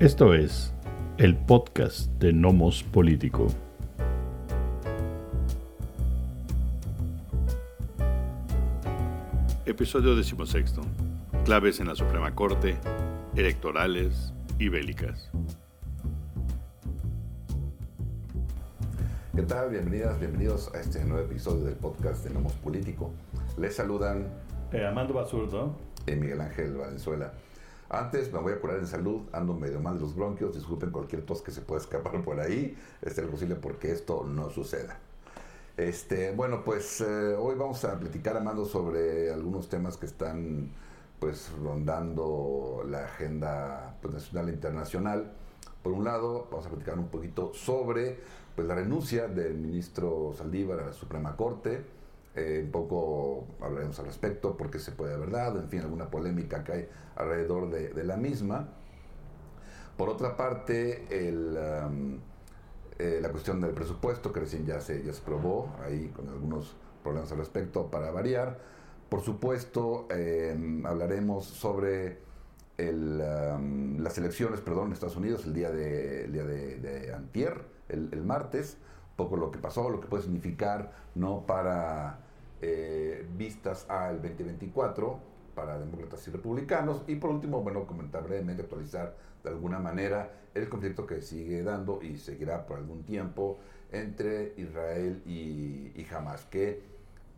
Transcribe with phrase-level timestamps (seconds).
[0.00, 0.72] Esto es
[1.18, 3.48] el podcast de Nomos Político.
[9.66, 10.80] Episodio decimosexto.
[11.44, 12.78] Claves en la Suprema Corte,
[13.36, 15.30] electorales y bélicas.
[19.36, 19.68] ¿Qué tal?
[19.68, 23.10] Bienvenidas, bienvenidos a este nuevo episodio del podcast de Nomos Político.
[23.58, 24.28] Les saludan
[24.72, 25.76] eh, Amando Basurdo
[26.06, 27.34] y Miguel Ángel Valenzuela.
[27.92, 31.26] Antes me voy a curar en salud, ando medio mal de los bronquios, disculpen cualquier
[31.26, 34.96] tos que se pueda escapar por ahí, es lo posible porque esto no suceda.
[35.76, 40.70] Este, bueno, pues eh, hoy vamos a platicar, Amando, sobre algunos temas que están
[41.18, 45.32] pues rondando la agenda pues, nacional e internacional.
[45.82, 48.20] Por un lado, vamos a platicar un poquito sobre
[48.54, 51.84] pues, la renuncia del ministro Saldívar a la Suprema Corte,
[52.36, 56.62] eh, un poco hablaremos al respecto, porque se puede haber dado, en fin, alguna polémica
[56.62, 58.68] que hay alrededor de, la misma.
[59.96, 62.20] Por otra parte, um,
[62.98, 66.76] eh, la cuestión del presupuesto, que recién ya se, ya se probó, ahí con algunos
[67.02, 68.58] problemas al respecto, para variar.
[69.08, 72.20] Por supuesto, em, hablaremos sobre
[72.78, 78.22] um, las elecciones, perdón, en Estados Unidos el día de, día de, antier, el, el
[78.22, 78.78] martes,
[79.24, 82.20] poco lo que pasó, lo que puede significar no para
[82.60, 87.02] eh, vistas al 2024 para demócratas y republicanos.
[87.06, 92.02] Y por último, bueno, comentar brevemente, actualizar de alguna manera el conflicto que sigue dando
[92.02, 93.58] y seguirá por algún tiempo
[93.92, 96.82] entre Israel y, y Hamas, que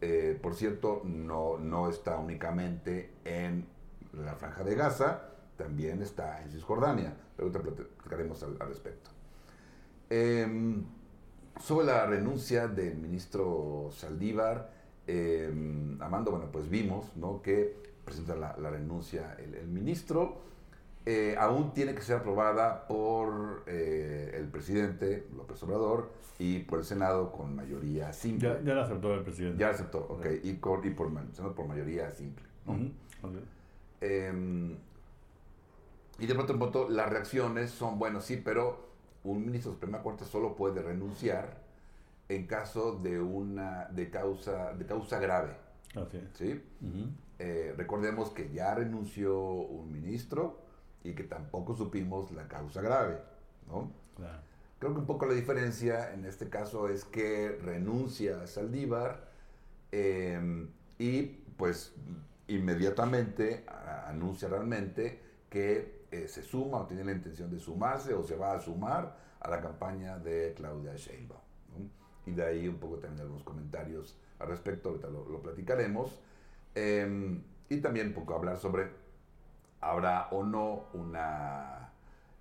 [0.00, 3.66] eh, por cierto no, no está únicamente en
[4.12, 5.22] la franja de Gaza,
[5.56, 9.10] también está en Cisjordania, pero te platicaremos al, respecto.
[10.10, 10.84] Em,
[11.60, 14.70] sobre la renuncia del ministro Saldívar,
[15.06, 15.52] eh,
[16.00, 17.42] Amando, bueno, pues vimos ¿no?
[17.42, 20.40] que presenta la, renuncia el, ministro.
[21.04, 26.84] Eh, aún tiene que ser aprobada por eh, el presidente López Obrador y por el
[26.84, 28.60] Senado con mayoría simple.
[28.64, 29.58] Ya, la aceptó el presidente.
[29.58, 30.26] Ya la aceptó, ok.
[30.44, 30.82] Y, por,
[31.32, 32.44] Senado por mayoría simple.
[34.00, 34.76] Em,
[36.18, 38.91] y de pronto en pronto las reacciones son, bueno, sí, pero
[39.24, 41.62] un ministro de Suprema Corte solo puede renunciar
[42.28, 45.56] en caso de una de causa de causa grave.
[46.34, 46.62] ¿sí?
[47.38, 50.58] Eh, recordemos que ya renunció un ministro
[51.04, 53.18] y que tampoco supimos la causa grave,
[53.68, 53.90] ¿no?
[54.78, 59.28] Creo que un poco la diferencia en este caso es que renuncia a Saldívar
[59.92, 61.22] em, y
[61.56, 61.94] pues
[62.48, 63.64] inmediatamente
[64.06, 68.52] anuncia realmente que eh, se suma o tiene la intención de sumarse o se va
[68.52, 71.40] a sumar a la campaña de Claudia Sheinbaum
[72.26, 76.20] y de ahí un poco también algunos comentarios al respecto, ahorita lo, platicaremos.
[76.74, 78.90] Em, y también un poco hablar sobre,
[79.80, 81.90] ¿habrá o no una,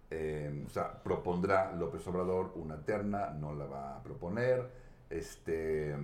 [0.10, 4.70] em, o sea, propondrá López Obrador una terna, no la va a proponer,
[5.10, 5.96] este,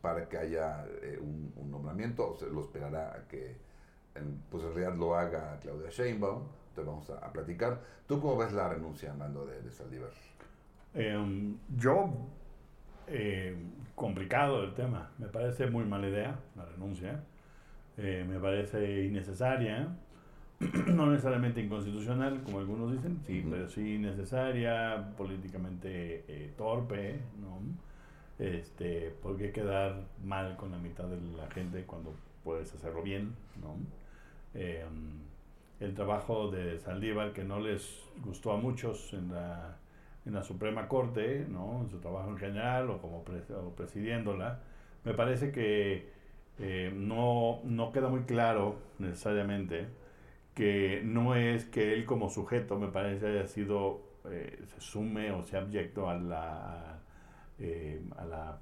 [0.00, 3.56] para que haya eh, un, nombramiento, o se lo esperará a que,
[4.50, 6.42] pues en realidad lo haga Claudia Sheinbaum,
[6.80, 7.80] entonces vamos a, platicar.
[8.06, 10.10] ¿Tú cómo ves la renuncia, Armando, de, de Saldívar?
[10.94, 12.10] Em, yo
[13.06, 13.56] eh,
[13.94, 15.10] complicado el tema.
[15.18, 17.20] Me parece muy mala idea la renuncia.
[17.96, 19.88] Eh, me parece innecesaria.
[20.88, 27.60] no necesariamente inconstitucional, como algunos dicen, sí, pero sí innecesaria, políticamente eh, torpe, ¿no?
[28.44, 32.12] Este, porque quedar mal con la mitad de la gente cuando
[32.42, 33.76] puedes hacerlo bien, ¿no?
[35.80, 39.76] El trabajo de Saldívar, que no les gustó a muchos en la
[40.28, 41.80] en la Suprema Corte, ¿no?
[41.82, 44.60] en su trabajo en general o como presidiéndola,
[45.04, 46.10] me parece que
[46.58, 49.86] eh, no, no queda muy claro necesariamente
[50.54, 55.44] que no es que él como sujeto, me parece, haya sido, eh, se sume o
[55.44, 56.98] sea abyecto a la,
[57.58, 58.58] eh, a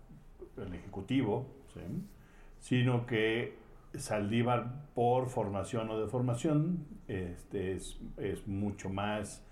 [0.62, 1.46] al Ejecutivo,
[2.60, 3.54] sino que
[3.98, 9.42] Saldívar, por formación o deformación, este, es, es mucho más...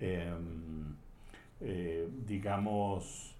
[0.00, 0.96] Em,
[1.60, 3.34] eh, digamos,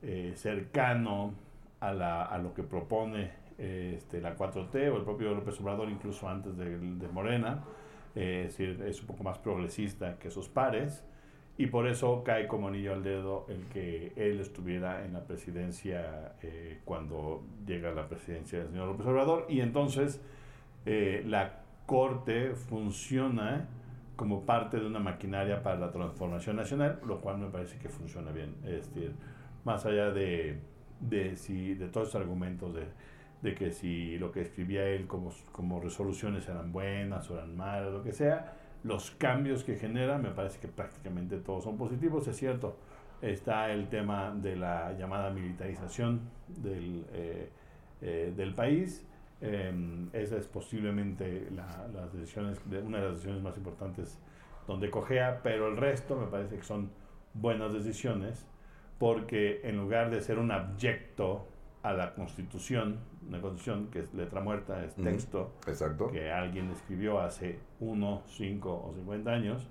[0.00, 1.34] eh, cercano
[1.80, 6.28] a, la, a, lo que propone este, la 4T o el propio López Obrador, incluso
[6.28, 7.62] antes de, de Morena.
[8.14, 11.04] Eh, es decir, es un poco más progresista que sus pares
[11.58, 16.34] y por eso cae como anillo al dedo el que él estuviera en la presidencia
[16.84, 20.20] cuando llega la presidencia del señor López Obrador y entonces
[20.84, 23.68] la corte funciona
[24.16, 28.32] como parte de una maquinaria para la transformación nacional, lo cual me parece que funciona
[28.32, 28.56] bien.
[28.64, 29.14] Es decir,
[29.64, 30.58] más allá de,
[31.00, 32.86] de, si, de todos estos argumentos de,
[33.42, 37.92] de, que si lo que escribía él como, como resoluciones eran buenas o eran malas,
[37.92, 38.54] lo que sea,
[38.86, 42.76] los cambios que genera, me parece que prácticamente todos son positivos, es cierto.
[43.20, 47.50] Está el tema de la llamada militarización del, eh,
[48.00, 49.04] eh, del país.
[49.40, 54.18] Em, esa es posiblemente la, las decisiones, una de las decisiones más importantes
[54.66, 56.90] donde cojea, pero el resto me parece que son
[57.34, 58.46] buenas decisiones
[58.98, 61.48] porque en lugar de ser un abyecto
[61.86, 62.98] a la constitución,
[63.28, 66.10] una constitución que es letra muerta, es texto Exacto.
[66.10, 69.68] que alguien escribió hace uno, cinco o cincuenta años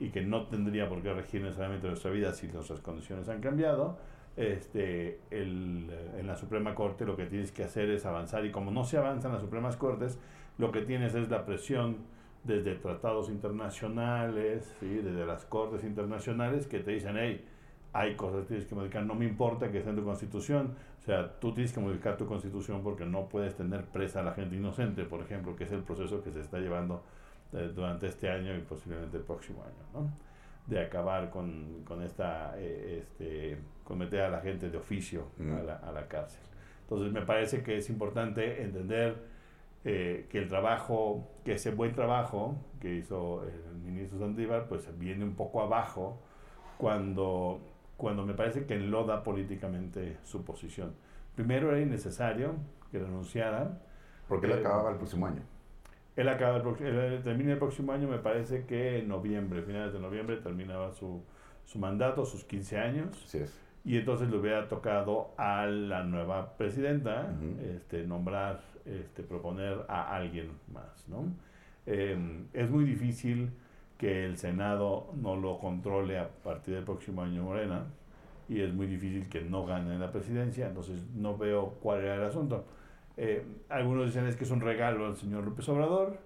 [0.00, 3.98] y que no tendría por qué regir necesariamente nuestra vida si nuestras condiciones han cambiado,
[4.34, 8.70] este, el, en la Suprema Corte lo que tienes que hacer es avanzar y como
[8.70, 10.18] no se avanza en las Supremas Cortes,
[10.56, 11.98] lo que tienes es la presión
[12.44, 14.86] desde tratados internacionales, ¿sí?
[14.86, 17.44] desde las cortes internacionales que te dicen, hey,
[17.92, 20.74] hay cosas que tienes que modificar, no me importa que esté en tu constitución,
[21.08, 24.56] sea, tú tienes que modificar tu constitución porque no puedes tener presa a la gente
[24.56, 27.02] inocente, por ejemplo, que es el proceso que se está llevando
[27.52, 30.10] eh, durante este año y posiblemente el próximo año, ¿no?
[30.66, 35.62] De acabar con, con esta, eh, este, con meter a la gente de oficio a,
[35.62, 36.42] la, a la cárcel.
[36.82, 39.16] Entonces me parece que es importante entender
[39.84, 45.24] eh, que el trabajo, que ese buen trabajo que hizo el ministro Sandívar, pues viene
[45.24, 46.18] un poco abajo
[46.76, 47.60] cuando,
[47.98, 50.94] cuando me parece que enloda políticamente su posición.
[51.34, 52.54] Primero era innecesario
[52.92, 53.80] que renunciara.
[54.28, 55.42] Porque él acababa el próximo año.
[56.14, 59.98] Él acaba el, él termina el próximo año, me parece que en noviembre, finales de
[59.98, 61.22] noviembre, terminaba su,
[61.64, 63.24] su mandato, sus 15 años.
[63.24, 63.60] Así es.
[63.84, 67.68] Y entonces le hubiera tocado a la nueva presidenta Ujú.
[67.68, 71.08] este, nombrar, este, proponer a alguien más.
[71.08, 71.24] ¿no?
[71.86, 72.16] Eh,
[72.52, 73.50] es muy difícil
[73.98, 77.86] que el Senado no lo controle a partir del próximo año Morena
[78.48, 82.24] y es muy difícil que no gane la presidencia, entonces no veo cuál era el
[82.24, 82.64] asunto.
[83.16, 86.16] Eh, algunos dicen es que es un regalo al señor López Obrador.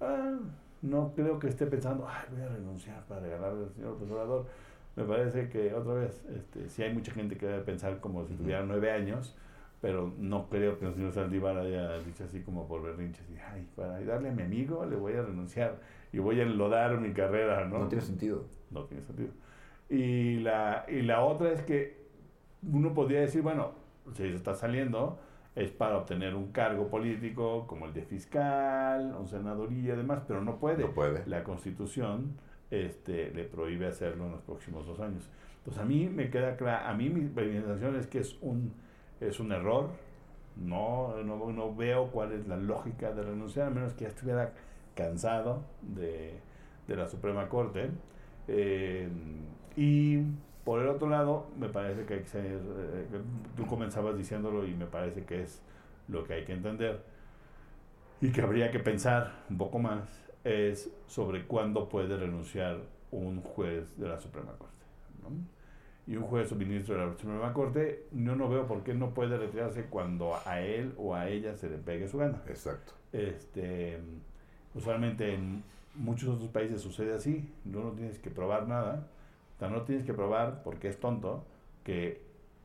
[0.00, 0.38] Ah,
[0.80, 4.46] no creo que esté pensando, ay, voy a renunciar para regalarle al señor López Obrador.
[4.94, 8.34] Me parece que, otra vez, este, sí hay mucha gente que debe pensar como si
[8.34, 9.36] tuviera nueve años,
[9.80, 13.24] pero no creo que el señor Saldívar haya dicho así como por berrinches.
[13.30, 15.78] y, Ay, para ayudarle a mi amigo le voy a renunciar
[16.12, 17.78] y voy a enlodar mi carrera, ¿no?
[17.78, 18.44] No tiene sentido.
[18.70, 19.30] no tiene sentido.
[19.88, 21.96] Y la, y la otra es que
[22.62, 23.72] uno podría decir, bueno,
[24.14, 25.18] si está saliendo,
[25.54, 30.42] es para obtener un cargo político como el de fiscal, un senaduría y demás, pero
[30.42, 30.84] no puede.
[30.84, 31.26] No puede.
[31.26, 32.36] La constitución
[32.70, 35.28] este, le prohíbe hacerlo en los próximos dos años.
[35.58, 38.72] Entonces a mí me queda claro, a mí mi sensación es que es un,
[39.20, 39.90] es un error,
[40.56, 44.52] no, no, no veo cuál es la lógica de renunciar, a menos que ya estuviera
[44.94, 46.40] cansado de,
[46.86, 47.90] de la Suprema Corte.
[48.48, 49.08] Eh,
[49.76, 50.18] y
[50.64, 53.06] por el otro lado, me parece que hay que ser, eh,
[53.56, 55.62] tú comenzabas diciéndolo y me parece que es
[56.08, 57.02] lo que hay que entender
[58.20, 62.78] y que habría que pensar un poco más es sobre cuándo puede renunciar
[63.10, 64.74] un juez de la Suprema Corte.
[65.22, 65.30] ¿no?
[66.08, 69.12] Y un juez o ministro de la Suprema Corte, yo no veo por qué no
[69.12, 72.42] puede retirarse cuando a él o a ella se le pegue su gana.
[72.48, 72.94] Exacto.
[73.12, 73.98] Este,
[74.74, 75.62] usualmente en
[75.94, 79.06] muchos otros países sucede así, no, no tienes que probar nada,
[79.54, 81.44] o sea, no tienes que probar porque es tonto
[81.84, 82.22] que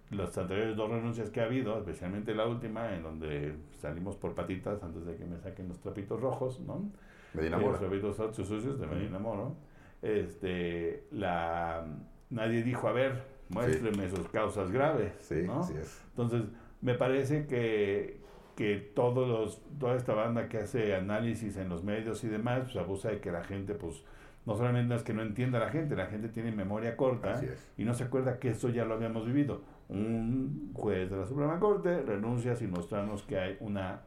[0.10, 4.82] las anteriores dos renuncias que ha habido, especialmente la última, en donde salimos por patitas
[4.84, 6.90] antes de que me saquen los trapitos rojos, ¿no?
[7.34, 7.72] Medina Mora.
[7.72, 9.56] Los trapitos sucios sucios de Medina Moro.
[10.02, 11.86] Este, la,
[12.30, 15.60] nadie dijo, a ver, muéstreme sus causas graves, Sí, ¿no?
[15.60, 16.02] así es.
[16.10, 16.44] Entonces,
[16.82, 18.22] me parece que,
[18.56, 22.76] que todos los, toda esta banda que hace análisis en los medios y demás, pues
[22.78, 24.04] abusa de que la gente, pues,
[24.46, 27.42] no solamente es que no entienda la gente, la gente tiene memoria corta
[27.78, 29.62] y no se acuerda que eso ya lo habíamos vivido.
[29.88, 34.02] Un juez de la Suprema Corte renuncia sin mostrarnos que hay una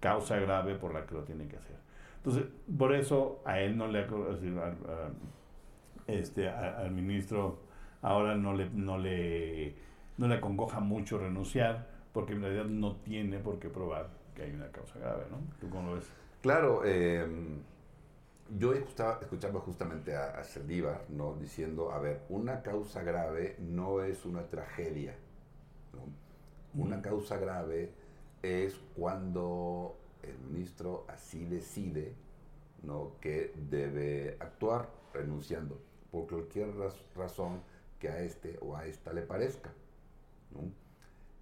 [0.00, 1.76] causa grave por la que lo tiene que hacer.
[2.16, 2.44] Entonces,
[2.78, 5.10] por eso a él no le, es decir, al, a-
[6.06, 7.60] este, a- al ministro
[8.02, 9.74] ahora no le, no le,
[10.18, 14.52] no le acongoja mucho renunciar, porque en realidad no tiene por qué probar que hay
[14.52, 15.38] una causa grave, ¿no?
[15.60, 16.10] ¿Tú cómo lo ves?
[16.42, 17.26] Claro, eh,
[18.58, 21.34] yo estaba escuchando justamente a, a Saldívar, ¿no?
[21.34, 25.14] Diciendo, a ver, una causa grave no es una tragedia,
[25.92, 26.82] ¿no?
[26.82, 27.92] Una causa grave
[28.42, 32.14] es cuando el ministro así decide,
[32.82, 33.12] ¿no?
[33.20, 35.78] Que debe actuar renunciando
[36.10, 37.60] por cualquier raz- razón
[38.02, 39.70] que a este o a esta le parezca,
[40.50, 40.62] ¿no?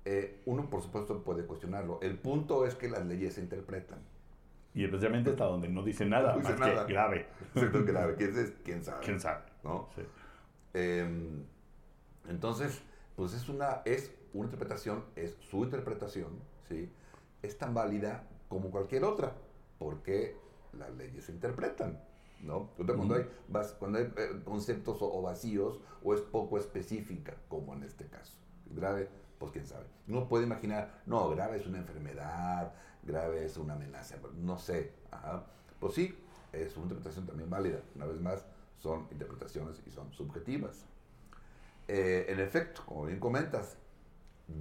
[0.05, 1.99] Eh, uno, por supuesto, puede cuestionarlo.
[2.03, 3.99] El punto es que las leyes se interpretan.
[4.75, 6.87] Y especialmente hasta donde no dice nada, No dice más nada.
[6.87, 7.27] que grave.
[7.55, 8.15] Exacto, grave.
[8.17, 9.03] ¿Quién, es- quién sabe?
[9.07, 9.43] ¿Quién sabe?
[9.65, 9.89] ¿no?
[9.95, 10.03] Sí.
[10.75, 11.09] Eh,
[12.29, 12.83] entonces,
[13.17, 16.29] pues es una, es una interpretación, es su interpretación,
[16.69, 16.93] ¿sí?
[17.43, 19.33] Es tan válida como cualquier otra,
[19.79, 20.37] porque
[20.79, 21.99] las leyes se interpretan,
[22.43, 22.71] ¿no?
[22.77, 23.27] Cuando hay,
[23.79, 28.35] cuando hay eh, conceptos o, vacíos o es poco específica, como en este caso.
[28.67, 29.87] Grave, pues quién sabe.
[30.09, 34.93] Uno puede imaginar, no, grave es una enfermedad, grave es una amenaza, no sé.
[35.79, 36.15] Pues sí,
[36.53, 37.81] es una interpretación también válida.
[37.95, 38.45] Una vez más,
[38.79, 40.85] son interpretaciones y son subjetivas.
[41.89, 43.77] Eh, en efecto, como bien comentas,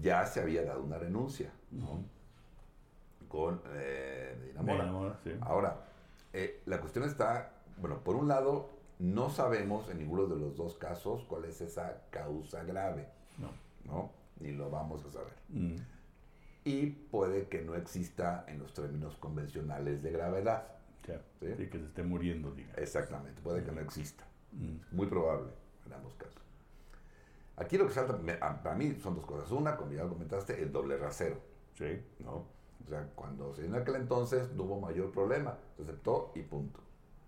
[0.01, 1.51] ya se había dado una renuncia
[3.27, 4.53] con eh,
[5.41, 5.86] Ahora,
[6.33, 8.69] eh, la cuestión está, bueno, por un lado,
[9.00, 13.07] no sabemos en ninguno de los dos casos cuál es esa causa grave.
[13.38, 13.50] No.
[13.91, 14.12] ¿no?
[14.39, 15.33] Ni lo vamos a saber.
[15.50, 15.75] Mm.
[16.65, 20.67] Y puede que no exista en los términos convencionales de gravedad.
[21.39, 21.67] ¿sí?
[21.67, 22.77] que se esté muriendo, digamos.
[22.77, 24.25] Exactamente, puede que no exista.
[24.51, 24.95] Mm.
[24.95, 25.51] Muy probable
[25.86, 26.41] en ambos casos.
[27.57, 28.17] Aquí lo que salta,
[28.63, 29.51] para mí son dos cosas.
[29.51, 31.38] Una, como ya comentaste, el doble rasero.
[31.77, 32.01] Sí.
[32.19, 32.45] ¿no?
[32.86, 36.79] O sea, cuando se en aquel entonces no hubo mayor problema, se aceptó y punto.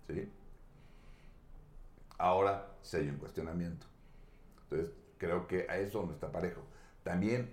[0.06, 0.28] ¿sí?
[2.22, 3.84] Ahora se hay un cuestionamiento.
[4.62, 6.62] Entonces, creo que a eso no está parejo.
[7.02, 7.50] También,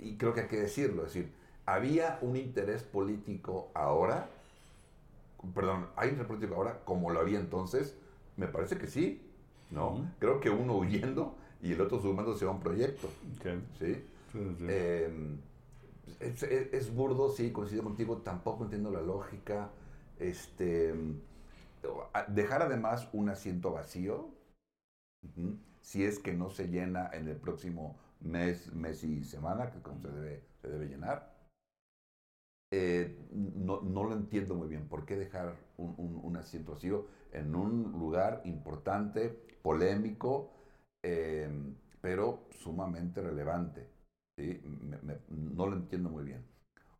[0.00, 1.32] y creo que hay que decirlo, es decir,
[1.64, 4.28] ¿había un interés político ahora?
[5.54, 7.94] Perdón, ¿hay un interés político ahora como lo había entonces?
[8.36, 9.22] Me parece que sí,
[9.70, 10.04] ¿no?
[10.18, 13.08] Creo que uno huyendo y el otro sumándose a un proyecto.
[13.78, 14.04] ¿sí?
[14.68, 15.38] Em,
[16.18, 19.70] es, burdo, sí, coincido contigo, tampoco entiendo la lógica.
[20.18, 20.92] Este,
[22.28, 24.30] dejar además un asiento vacío,
[25.80, 30.00] si es que no se llena en el próximo mes, mes y semana, que como
[30.00, 31.34] se debe, se debe llenar.
[32.72, 34.88] Eh, no, no, lo entiendo muy bien.
[34.88, 39.28] ¿Por qué dejar un, un asiento vacío en un lugar importante,
[39.62, 40.54] polémico,
[41.04, 43.86] Em, pero sumamente relevante.
[45.28, 46.42] no lo entiendo muy bien.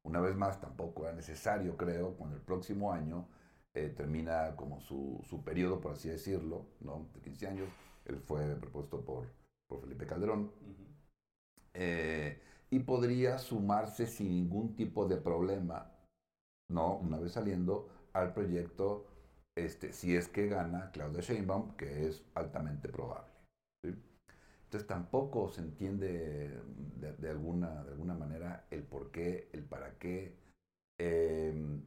[0.03, 3.27] Una vez más, tampoco era necesario, creo, cuando el próximo año
[3.75, 7.09] eh, termina como su, su, periodo, por así decirlo, ¿no?
[7.15, 7.69] de 15 años.
[8.05, 9.27] Él fue propuesto por,
[9.69, 10.53] por Felipe Calderón.
[11.75, 12.41] Eh,
[12.71, 15.93] y podría sumarse sin ningún tipo de problema,
[16.71, 16.97] ¿no?
[16.97, 19.07] Una vez saliendo al proyecto,
[19.57, 23.33] este, si es que gana Claudia Sheinbaum, que es altamente probable.
[24.65, 26.51] Entonces tampoco se entiende
[26.97, 30.35] de, alguna, de alguna manera el por qué, el para qué.
[30.99, 31.85] Em,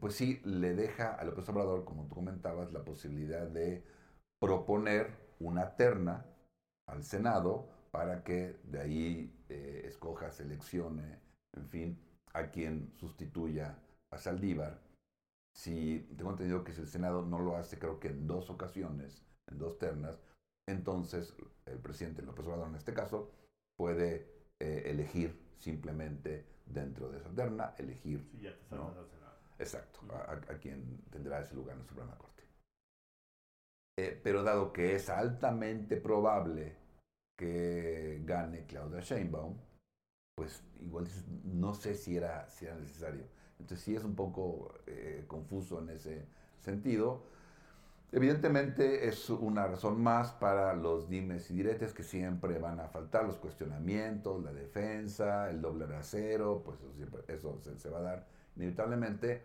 [0.00, 3.84] pues sí, le deja a López Obrador, como tú comentabas, la posibilidad de
[4.40, 6.26] proponer una terna
[6.88, 11.20] al Senado para que de ahí eh, escoja, seleccione,
[11.54, 11.98] en fin,
[12.32, 13.78] a quien sustituya
[14.10, 14.80] a Saldívar.
[15.54, 19.22] Si tengo entendido que si el Senado no lo hace, creo que en dos ocasiones,
[19.50, 20.18] en dos ternas,
[20.66, 21.34] entonces
[21.66, 23.30] el presidente López Obrador en este caso
[23.76, 24.28] puede
[24.60, 28.94] eh, elegir simplemente dentro de esa terna, elegir sí, ya te ¿no?
[29.62, 32.42] Exacto, a, quien tendrá ese lugar en la Suprema Corte.
[33.98, 36.76] Eh, pero dado que es altamente probable
[37.36, 39.58] que gane Claudia Sheinbaum,
[40.36, 41.06] pues igual
[41.44, 43.24] no sé si era, si era necesario.
[43.58, 46.26] Entonces sí es un poco eh, confuso en ese
[46.60, 47.22] sentido.
[48.10, 53.24] Evidentemente es una razón más para los dimes y diretes que siempre van a faltar,
[53.24, 58.26] los cuestionamientos, la defensa, el doble rasero, pues eso, siempre, eso se, va a dar
[58.56, 59.42] inevitablemente.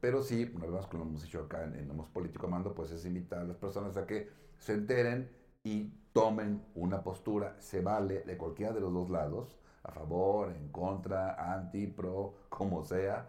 [0.00, 2.90] Pero sí, una vez más, como hemos dicho acá en, en Hemos Político Mando, pues
[2.90, 5.30] es invitar a las personas a que se enteren
[5.64, 10.68] y tomen una postura, se vale de cualquiera de los dos lados, a favor, en
[10.68, 13.28] contra, anti, pro, como sea,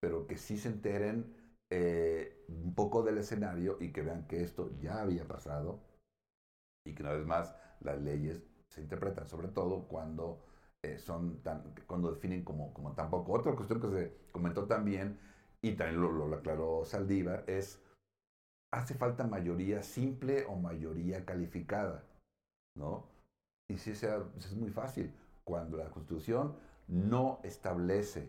[0.00, 1.34] pero que sí se enteren
[1.70, 5.80] eh, un poco del escenario y que vean que esto ya había pasado
[6.86, 10.44] y que una vez más las leyes se interpretan sobre todo cuando
[10.84, 13.32] eh, son tan, cuando definen como, como tampoco.
[13.32, 15.18] Otra cuestión que se comentó también,
[15.62, 17.80] y también lo, lo aclaró Saldívar, es,
[18.70, 22.04] ¿hace falta mayoría simple o mayoría calificada?
[22.76, 23.06] ¿No?
[23.68, 25.12] Y si sea, es muy fácil.
[25.44, 26.54] Cuando la Constitución
[26.88, 28.28] no establece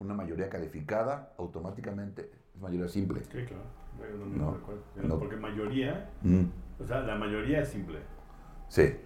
[0.00, 3.22] una mayoría calificada, automáticamente es mayoría simple.
[3.24, 3.64] Sí, claro.
[4.36, 4.58] No,
[5.02, 6.44] no, Porque mayoría, mm.
[6.80, 8.00] o sea, la mayoría es simple.
[8.68, 8.96] Sí,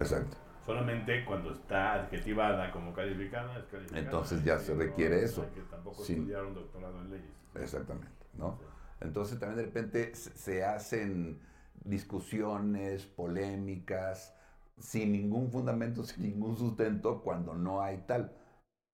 [0.00, 0.36] exacto.
[0.64, 4.00] Solamente cuando está adjetivada como calificada es calificada.
[4.00, 5.44] Entonces ya se requiere eso.
[5.54, 7.30] Que tampoco estudiaron doctorado en leyes.
[7.56, 8.58] Exactamente, ¿no?
[9.00, 11.40] Entonces también de repente se hacen
[11.84, 14.34] discusiones, polémicas,
[14.78, 18.32] sin ningún fundamento, sin ningún sustento, cuando no hay tal.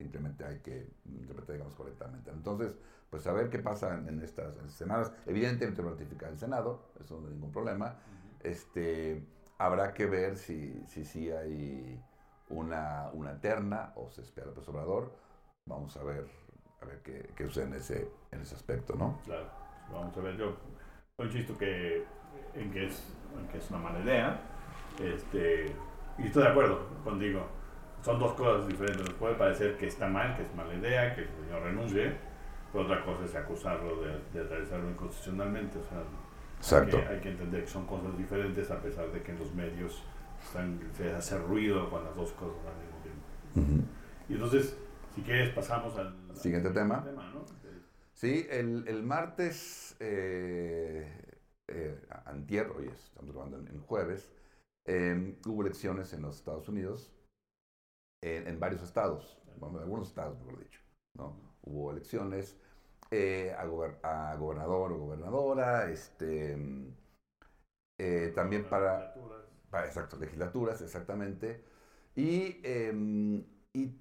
[0.00, 2.30] Simplemente hay que interpretar, digamos, correctamente.
[2.30, 2.76] Entonces,
[3.10, 5.12] pues a ver qué pasa en estas semanas.
[5.26, 7.96] Evidentemente va a ratificar el Senado, eso no hay ningún problema.
[8.40, 9.26] este,
[9.58, 12.00] habrá que ver si sí si, hay
[12.48, 15.10] una, una terna o se espera el
[15.66, 16.26] Vamos a ver,
[16.80, 19.20] a ver qué, qué sucede en ese, en ese aspecto, ¿no?
[19.24, 19.50] Claro.
[19.92, 20.56] vamos a ver, yo
[21.18, 22.04] insisto que,
[22.54, 24.40] en, que es, en que es una mala idea,
[24.98, 25.66] este,
[26.16, 27.46] y estoy de acuerdo contigo.
[28.02, 29.04] Son dos cosas diferentes.
[29.04, 32.16] Nos puede parecer que está mal, que es mala idea, que el señor renuncie,
[32.72, 35.78] pero otra cosa es acusarlo de, de realizarlo inconstitucionalmente.
[35.78, 36.02] O sea,
[36.58, 36.98] Exacto.
[37.08, 40.02] Hay que, entender que son cosas diferentes a pesar de que en los medios
[40.44, 43.88] están, se hace ruido con las dos cosas al mismo tiempo.
[44.28, 44.76] Y entonces,
[45.14, 47.04] si quieres, pasamos al siguiente tema.
[48.14, 51.38] Sí, el, el martes, eh,
[51.68, 54.32] eh, antier, hoy estamos grabando en, jueves,
[54.86, 57.12] eh, hubo elecciones en los Estados Unidos,
[58.20, 60.80] en, varios estados, bueno, en algunos estados, mejor dicho.
[61.14, 61.36] ¿no?
[61.62, 62.56] Hubo elecciones
[63.10, 63.62] eh, a,
[64.32, 66.56] a, gobernador o gobernadora, este,
[67.98, 69.14] eh, también para,
[69.70, 71.64] para, exacto, legislaturas, exactamente.
[72.14, 73.94] Y, em, y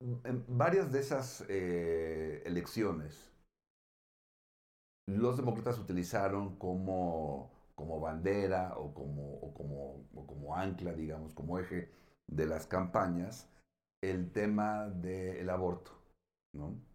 [0.00, 3.32] en varias de esas eh, elecciones,
[5.06, 11.58] los demócratas utilizaron como, como bandera o como, o como, o como ancla, digamos, como
[11.58, 11.90] eje
[12.28, 13.48] de las campañas,
[14.02, 15.92] el tema del aborto,
[16.54, 16.91] ¿no?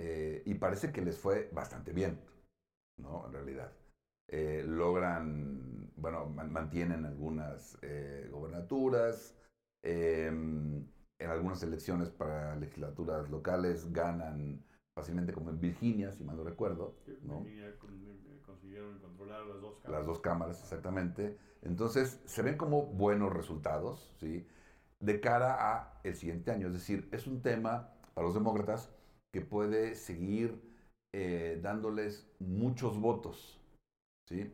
[0.00, 2.20] Eh, y parece que les fue bastante bien,
[2.98, 3.26] ¿no?
[3.26, 3.72] En realidad.
[4.28, 9.36] Eh, logran, bueno, mantienen algunas eh, gobernaturas,
[9.82, 10.86] em,
[11.18, 14.64] en algunas elecciones para legislaturas locales ganan
[14.94, 16.94] fácilmente como en Virginia, si mal no recuerdo.
[17.22, 17.44] ¿no?
[18.46, 19.98] consiguieron controlar las dos cámaras.
[19.98, 21.36] Las dos cámaras, exactamente.
[21.62, 24.46] Entonces, se ven como buenos resultados, ¿sí?
[25.00, 26.68] De cara a el siguiente año.
[26.68, 28.92] Es decir, es un tema para los demócratas
[29.32, 30.60] que puede seguir
[31.14, 33.60] eh, dándoles muchos votos,
[34.28, 34.52] ¿sí?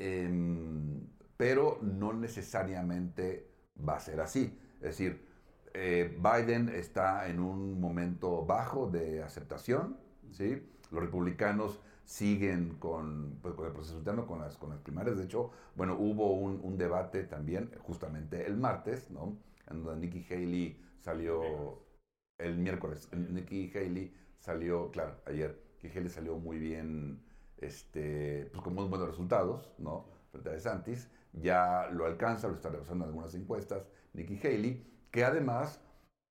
[0.00, 3.50] Em, pero no necesariamente
[3.86, 4.58] va a ser así.
[4.76, 5.26] Es decir,
[5.74, 9.96] eh, Biden está en un momento bajo de aceptación,
[10.32, 10.62] ¿sí?
[10.90, 15.18] Los republicanos siguen con, pues, con el proceso interno, con las, con las primarias.
[15.18, 19.36] De hecho, bueno, hubo un, un debate también, justamente el martes, ¿no?
[19.70, 21.87] En donde Nikki Haley salió
[22.38, 23.08] el miércoles.
[23.12, 27.22] Nikki Haley salió, claro, ayer, Nikki Haley salió muy bien,
[27.58, 30.06] este, pues con muy buenos resultados, ¿no?
[30.30, 31.08] Frente a DeSantis.
[31.32, 35.80] Ya lo alcanza, lo está rebasando en algunas encuestas, Nikki Haley, que además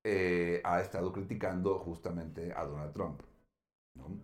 [0.04, 3.22] eh, ha estado criticando justamente a Donald Trump,
[3.94, 4.20] ¿no?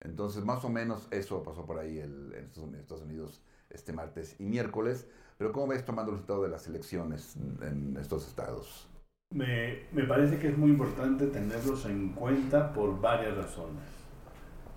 [0.00, 4.44] Entonces, más o menos eso pasó por ahí el, en Estados Unidos este martes y
[4.44, 5.08] miércoles.
[5.38, 8.88] Pero ¿cómo ves tomando el resultado de las elecciones en estos estados?
[9.34, 13.84] Me, me parece que es muy importante tenerlos en cuenta por varias razones.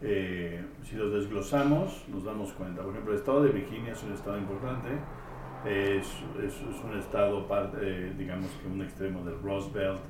[0.02, 2.82] Eh, si los desglosamos, nos damos cuenta.
[2.82, 4.90] Por ejemplo, el estado de Virginia es un estado importante.
[5.66, 6.06] Es,
[6.44, 10.02] es, es un estado, parte, eh, digamos que un extremo del Rust Belt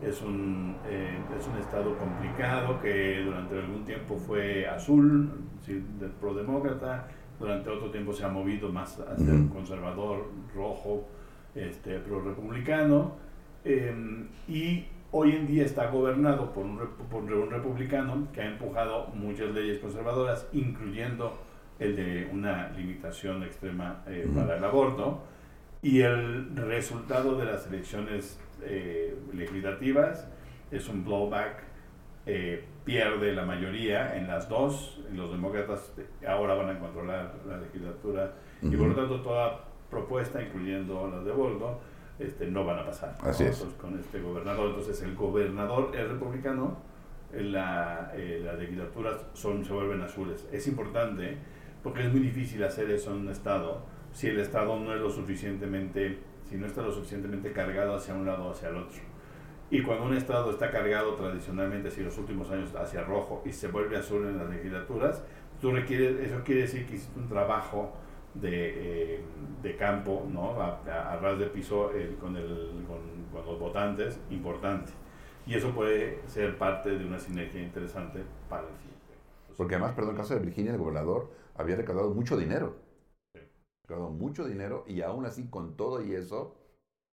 [0.00, 5.84] es un, eh, es un estado complicado que durante algún tiempo fue azul, ¿sí?
[6.18, 11.06] pro-demócrata, durante otro tiempo se ha movido más hacia un conservador, rojo,
[11.54, 13.31] este, pro-republicano,
[13.64, 16.78] em, y hoy en día está gobernado por un,
[17.10, 21.38] por un republicano que ha empujado muchas leyes conservadoras, incluyendo
[21.78, 25.22] el de una limitación extrema eh, para el aborto,
[25.82, 30.28] y el resultado de las elecciones eh, legislativas,
[30.70, 31.64] es un blowback,
[32.24, 35.92] eh, pierde la mayoría en las dos, los demócratas
[36.26, 41.32] ahora van a controlar la legislatura y por lo tanto toda propuesta, incluyendo las de
[41.32, 41.80] Boldo,
[42.26, 43.16] este, no van a pasar
[43.80, 44.70] con este gobernador.
[44.70, 46.78] Entonces el gobernador es republicano,
[47.32, 50.46] la, eh, las legislaturas son, se vuelven azules.
[50.52, 51.38] Es importante
[51.82, 53.82] porque es muy difícil hacer eso en un estado
[54.12, 58.26] si el estado no es lo suficientemente si no está lo suficientemente cargado hacia un
[58.26, 58.98] lado o hacia el otro.
[59.70, 63.68] Y cuando un estado está cargado tradicionalmente, si los últimos años hacia rojo y se
[63.68, 65.24] vuelve azul en las legislaturas,
[65.62, 67.94] tú requieres, eso quiere decir que hiciste un trabajo
[68.34, 69.20] de, eh,
[69.62, 70.60] de campo, ¿no?
[70.60, 74.92] a, ras de piso eh, con, el, con, los votantes, importante.
[75.46, 79.00] Y eso puede ser parte de una sinergia interesante para el siguiente.
[79.56, 82.76] Porque además, perdón, en el caso de Virginia, el gobernador había recaudado mucho dinero
[83.96, 86.54] mucho dinero y aún así con todo y eso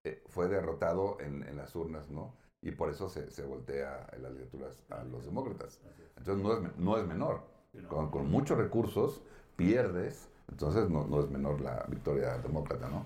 [0.05, 2.36] eh, fue derrotado en, en, las urnas, ¿no?
[2.62, 5.82] Y por eso se, se voltea en las legislaturas a los demócratas.
[6.17, 7.41] Entonces no es, no es menor.
[7.88, 9.21] Con, con muchos recursos
[9.55, 13.05] pierdes, entonces no, no, es menor la victoria demócrata, ¿no?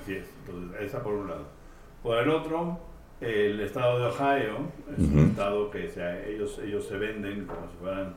[0.00, 1.46] Así es, entonces esa por un lado.
[2.02, 2.78] Por el otro,
[3.20, 4.56] el estado de Ohio
[4.92, 8.14] es un estado que se, ellos, ellos se venden como si fueran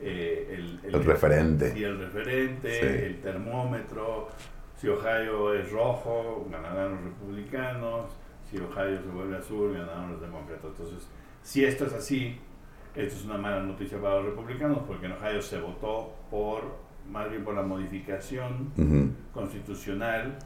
[0.00, 0.46] eh,
[0.84, 1.72] el, el, referente.
[1.72, 4.28] Sí, el referente, el termómetro.
[4.76, 8.10] Si Ohio es rojo, ganarán los republicanos.
[8.50, 10.64] Si Ohio se vuelve azul, ganarán los demócratas.
[10.66, 11.08] Entonces,
[11.42, 12.38] si esto es así,
[12.94, 16.62] esto es una mala noticia para los republicanos porque en Ohio se votó por,
[17.10, 18.72] más bien por la modificación
[19.32, 20.38] constitucional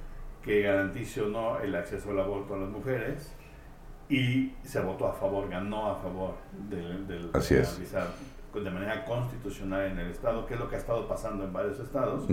[0.42, 3.34] que garantice o no el acceso al aborto a las mujeres
[4.08, 6.34] y se votó a favor, ganó a favor
[6.68, 7.80] del, del Así es.
[8.54, 11.78] de manera constitucional en el estado, que es lo que ha estado pasando en varios
[11.80, 12.24] estados.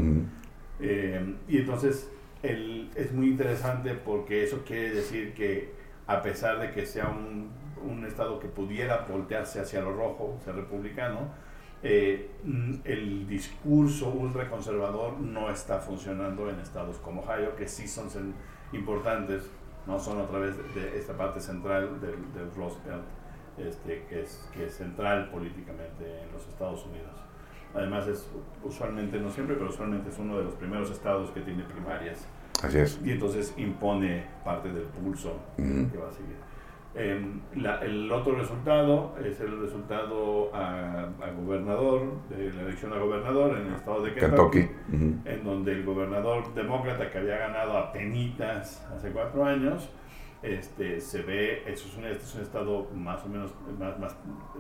[0.80, 2.10] Eh, y entonces
[2.44, 5.74] el, es muy interesante porque eso quiere decir que
[6.08, 7.50] a pesar de que sea un,
[7.84, 11.30] un estado que pudiera voltearse hacia lo rojo, ser republicano,
[11.84, 12.32] eh,
[12.86, 18.08] el discurso ultraconservador no está funcionando en estados como Ohio, que sí son
[18.72, 19.50] importantes,
[19.86, 23.04] no son a través de esta parte central del, del Rust Belt,
[23.58, 27.12] este, que, es, que es central políticamente en los Estados Unidos.
[27.76, 28.30] Además es
[28.64, 32.26] usualmente, no siempre, pero usualmente es uno de los primeros estados que tiene primarias.
[32.64, 33.00] Así es.
[33.04, 36.38] Y entonces impone parte del pulso que va a seguir.
[36.96, 43.68] Em, el otro resultado es el resultado a, gobernador, de la elección a gobernador en
[43.68, 49.10] el estado de Kentucky, en donde el gobernador demócrata que había ganado a penitas hace
[49.12, 49.90] cuatro años,
[50.44, 54.12] este, se ve, eso es un, este es un estado más o menos más, más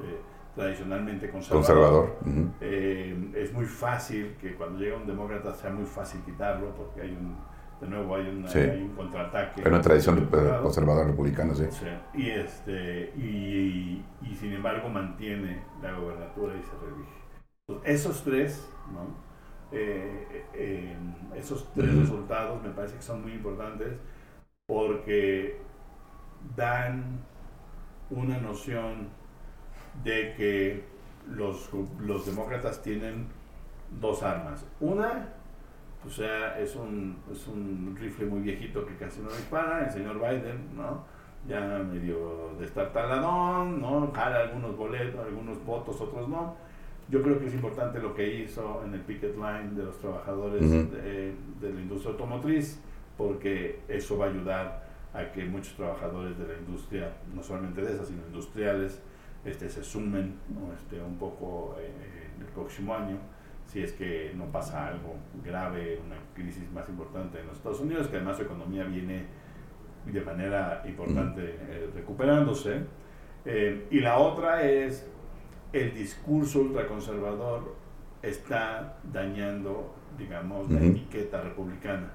[0.03, 0.19] eh,
[0.55, 2.15] tradicionalmente conservador.
[2.61, 7.11] Em, es muy fácil que cuando llega un demócrata sea muy fácil quitarlo porque hay
[7.11, 7.35] un
[7.81, 9.61] de nuevo hay, un contraataque.
[9.61, 10.29] Hay una tradición
[10.61, 11.65] conservadora republicana, sí.
[12.13, 17.91] Y, este, y, y, sin embargo mantiene la gobernatura y se reelige.
[17.91, 19.33] Esos tres, ¿no?
[19.71, 20.95] Eh, eh,
[21.35, 23.97] esos tres resultados me parece que son muy importantes
[24.67, 25.59] porque
[26.55, 27.21] dan
[28.11, 29.09] una noción
[30.03, 30.83] de que
[31.27, 33.27] los, los demócratas tienen
[33.99, 34.65] dos armas.
[34.79, 35.29] Una
[36.05, 40.19] o sea, es un, es un rifle muy viejito que casi no dispara, el señor
[40.19, 41.05] Biden, ¿no?
[41.47, 44.11] Ya medio destartaladón, ¿no?
[44.13, 46.55] Jala algunos boletos, algunos votos, otros no.
[47.09, 50.61] Yo creo que es importante lo que hizo en el picket line de los trabajadores
[50.69, 52.79] de, la industria automotriz,
[53.17, 57.93] porque eso va a ayudar a que muchos trabajadores de la industria, no solamente de
[57.93, 59.01] esas, sino industriales,
[59.45, 60.35] este, se sumen
[60.77, 63.17] este, un poco eh, en el próximo año
[63.73, 68.07] si es que no pasa algo grave, una crisis más importante en los Estados Unidos,
[68.07, 69.25] que además su economía viene
[70.05, 72.81] de manera importante eh, recuperándose.
[73.45, 75.09] Eh, y la otra es
[75.71, 77.75] el discurso ultraconservador
[78.21, 82.11] está dañando, digamos, la etiqueta republicana.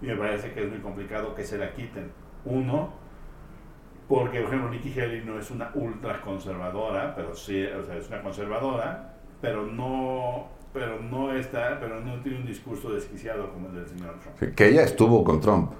[0.00, 2.12] Y me parece que es muy complicado que se la quiten.
[2.44, 2.92] Uno,
[4.08, 8.22] porque, por ejemplo, Nikki Haley no es una ultraconservadora, pero sí, o sea, es una
[8.22, 13.88] conservadora, pero no pero no está, pero no tiene un discurso desquiciado como el del
[13.88, 14.54] señor Trump.
[14.54, 15.70] que ella estuvo con Trump.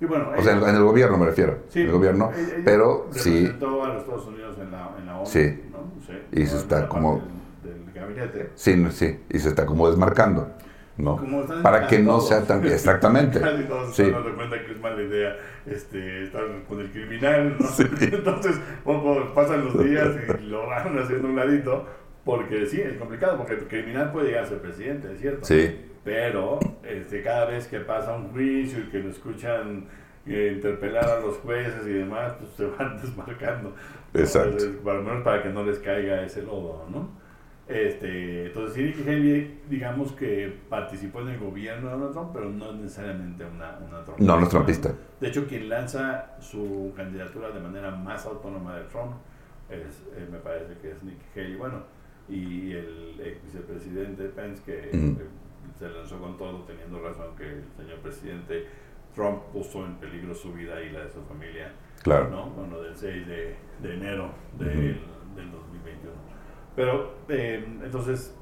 [0.00, 1.58] Y bueno, o sea, en el gobierno me refiero.
[1.68, 2.32] Sí, en el gobierno,
[2.64, 3.46] pero sí.
[3.46, 5.26] Representó a los Estados Unidos en la, en la ONU.
[5.26, 5.62] Sí.
[5.70, 5.78] ¿no?
[6.04, 7.22] sí y se está como.
[7.62, 8.50] Del, del, gabinete.
[8.54, 10.48] Sí, sí, y se está como desmarcando.
[10.96, 11.20] ¿no?
[11.62, 12.66] Para que no sea tan.
[12.66, 13.40] Exactamente.
[13.42, 14.04] Casi todos sí.
[14.06, 17.56] se cuenta que es mala idea este, estar con el criminal.
[17.60, 17.66] ¿no?
[17.68, 17.84] Sí.
[18.00, 20.08] Entonces, poco pasan los días
[20.40, 21.86] y lo van haciendo un ladito
[22.24, 25.44] porque sí, es complicado, porque el criminal puede llegar a ser presidente, es cierto.
[25.44, 25.88] Sí.
[26.04, 29.86] Pero este, cada vez que pasa un juicio y que lo escuchan
[30.26, 33.74] eh, interpelar a los jueces y demás, pues se van desmarcando.
[34.14, 34.64] Exacto.
[34.84, 37.22] Para lo menos para que no les caiga ese lodo, ¿no?
[37.68, 42.70] Este, entonces, sí, Haley, digamos que participó en el gobierno de Donald Trump, pero no
[42.70, 44.32] es necesariamente una, una trumpista.
[44.32, 44.94] No, no es trumpista.
[45.20, 49.12] De hecho, quien lanza su candidatura de manera más autónoma de Trump,
[49.70, 51.56] es, eh, me parece que es Nikki Haley.
[51.56, 51.84] Bueno,
[52.28, 54.90] y el ex vicepresidente Pence que
[55.78, 58.66] se lanzó con todo teniendo razón que el señor presidente
[59.14, 62.30] Trump puso en peligro su vida y la de su familia claro.
[62.30, 62.50] ¿no?
[62.50, 65.00] bueno del 6 de, de enero del,
[65.36, 66.12] del, 2021
[66.76, 68.34] pero eh, entonces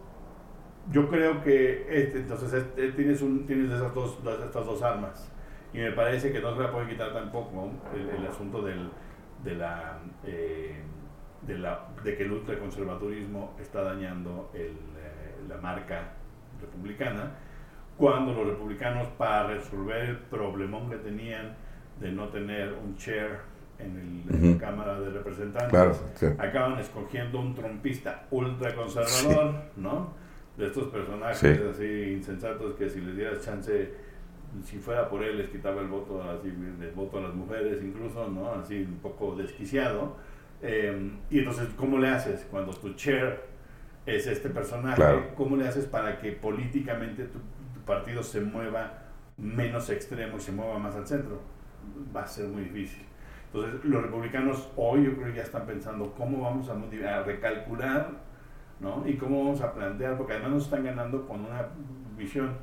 [0.90, 5.30] yo creo que este, entonces este, tienes un tienes esas dos, estas dos armas.
[5.72, 8.90] Y me parece que no se la puede quitar tampoco el, asunto del,
[9.44, 10.82] de la eh,
[11.42, 16.12] de, la, de que el ultraconservadurismo está dañando el, eh, la marca
[16.60, 17.32] republicana,
[17.96, 21.54] cuando los republicanos para resolver el problemón que tenían
[22.00, 23.38] de no tener un chair
[23.78, 30.14] en, el, la Cámara de Representantes, acaban escogiendo un trompista ultraconservador, ¿no?
[30.56, 33.94] De estos personajes así insensatos que si les dieras chance,
[34.64, 38.28] si fuera por él les quitaba el voto, así, el voto a las mujeres incluso,
[38.28, 38.52] ¿no?
[38.52, 40.16] Así un poco desquiciado
[40.62, 43.40] Em, y entonces, ¿cómo le haces cuando tu chair
[44.04, 45.02] es este personaje?
[45.36, 47.38] ¿Cómo le haces para que políticamente tu,
[47.86, 48.98] partido se mueva
[49.36, 51.40] menos extremo y se mueva más al centro?
[52.14, 53.04] Va a ser muy difícil.
[53.52, 58.10] Entonces, los republicanos hoy yo creo que ya están pensando cómo vamos a, a recalcular,
[58.78, 59.02] ¿no?
[59.08, 61.66] Y cómo vamos a plantear, porque además nos están ganando con una
[62.16, 62.58] visión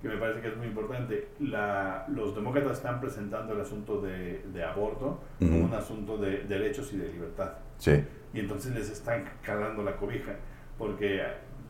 [0.00, 1.28] que me parece que es muy importante.
[1.40, 6.92] La, los demócratas están presentando el asunto de, de aborto como un asunto de derechos
[6.92, 7.52] y de libertad.
[7.78, 8.02] Sí.
[8.32, 10.36] Y entonces les están calando la cobija,
[10.78, 11.22] porque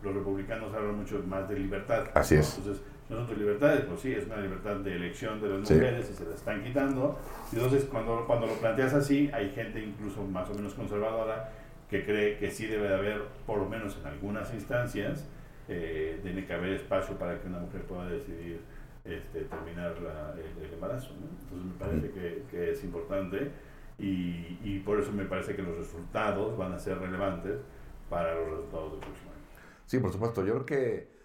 [0.03, 2.05] los republicanos hablan mucho más de libertad.
[2.15, 2.59] Así es.
[2.59, 6.25] Entonces, nosotros libertades, pues sí, es una libertad de elección de las mujeres y se
[6.25, 7.19] la están quitando.
[7.53, 11.51] Y entonces, cuando, cuando lo planteas así, hay gente incluso más o menos conservadora
[11.89, 15.27] que cree que sí debe de haber, por lo menos en algunas instancias,
[15.73, 18.61] eh, tiene que haber espacio para que una mujer pueda decidir
[19.05, 19.95] este, terminar
[20.37, 21.15] el, embarazo.
[21.15, 23.53] Entonces me parece que, que es importante
[23.99, 27.61] y, y, por eso me parece que los resultados van a ser relevantes
[28.09, 29.41] para los resultados del próximo año.
[29.87, 30.45] Sí, por supuesto.
[30.45, 31.21] Yo creo que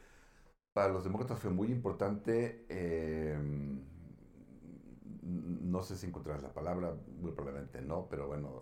[0.73, 3.35] para los demócratas fue muy importante, eh,
[5.23, 8.61] no sé si encontrarás la palabra, muy probablemente no, pero bueno,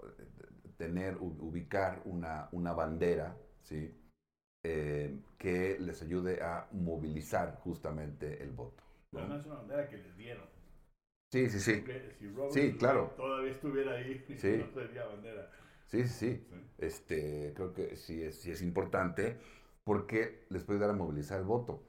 [0.78, 3.93] tener, ubicar una, una bandera, ¿sí?
[4.65, 8.82] Eh, que les ayude a movilizar justamente el voto.
[9.12, 9.36] ¿no?
[9.38, 10.45] es una bandera que les dieron.
[11.34, 11.84] Sí, sí, sí.
[12.19, 13.12] Si sí, claro.
[13.17, 14.63] Todavía estuviera ahí, sí.
[14.65, 15.49] no sería bandera.
[15.88, 16.47] Sí, sí, sí.
[16.78, 19.38] Este, creo que sí es, sí es importante
[19.84, 21.84] porque les puede dar a movilizar el voto.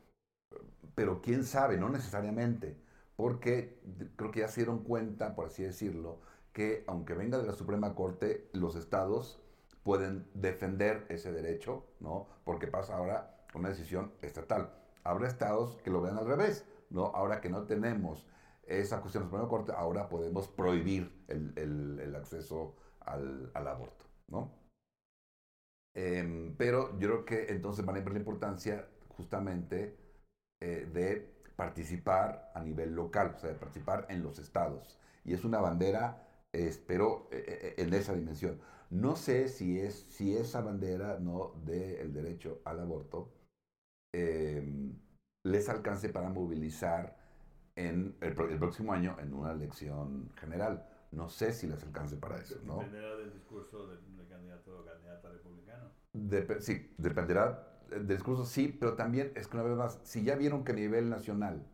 [0.95, 2.77] Pero quién sabe, no necesariamente,
[3.17, 3.79] porque
[4.17, 6.21] creo que ya se dieron cuenta, por así decirlo,
[6.53, 9.44] que aunque venga de la Suprema Corte, los estados
[9.85, 12.27] pueden defender ese derecho, ¿no?
[12.44, 14.75] Porque pasa ahora una decisión estatal.
[15.05, 17.07] Habrá estados que lo vean al revés, ¿no?
[17.14, 18.27] Ahora que no tenemos
[18.66, 24.53] esa cuestión de Suprema Corte, ahora podemos prohibir el, acceso al, aborto, ¿no?
[25.94, 29.97] Eh, pero yo creo que entonces van a ver la importancia justamente
[30.61, 34.99] eh, de participar a nivel local, o sea, de participar en los estados.
[35.25, 38.61] Y es una bandera, espero, eh, en esa dimensión.
[38.90, 43.33] No sé si, es, si esa bandera no del derecho al aborto
[44.12, 44.94] em,
[45.44, 47.16] les alcance para movilizar
[47.77, 50.88] en el, próximo año en una elección general.
[51.11, 52.79] No sé si les alcance para eso, ¿no?
[52.79, 55.90] ¿Dependerá del discurso del, candidato o candidata republicano?
[56.61, 60.64] sí, dependerá del discurso, sí, pero también es que una vez más, si ya vieron
[60.64, 61.66] que a nivel nacional,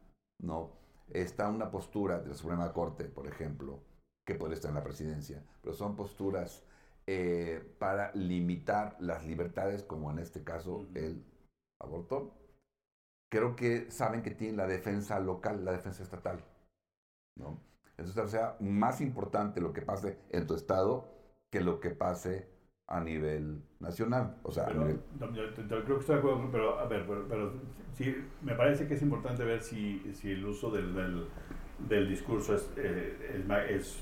[0.42, 0.72] ¿no?
[1.08, 3.82] Está una postura de la Suprema Corte, por ejemplo,
[4.26, 6.64] que puede estar en la presidencia, pero son posturas
[7.12, 11.24] eh, para limitar las libertades, como en este caso el
[11.80, 12.36] aborto,
[13.28, 16.44] creo que saben que tienen la defensa local, la defensa estatal.
[17.34, 17.60] ¿no?
[17.98, 21.08] Entonces, sea más importante lo que pase en tu estado
[21.50, 22.48] que lo que pase
[22.86, 24.36] a nivel nacional.
[24.44, 24.86] O sea, pero,
[25.32, 27.54] yo, creo que estoy de acuerdo, pero a ver, pero,
[27.92, 31.26] sí, me parece que es importante ver si, si el uso del, del,
[31.88, 33.98] del discurso es, eh, es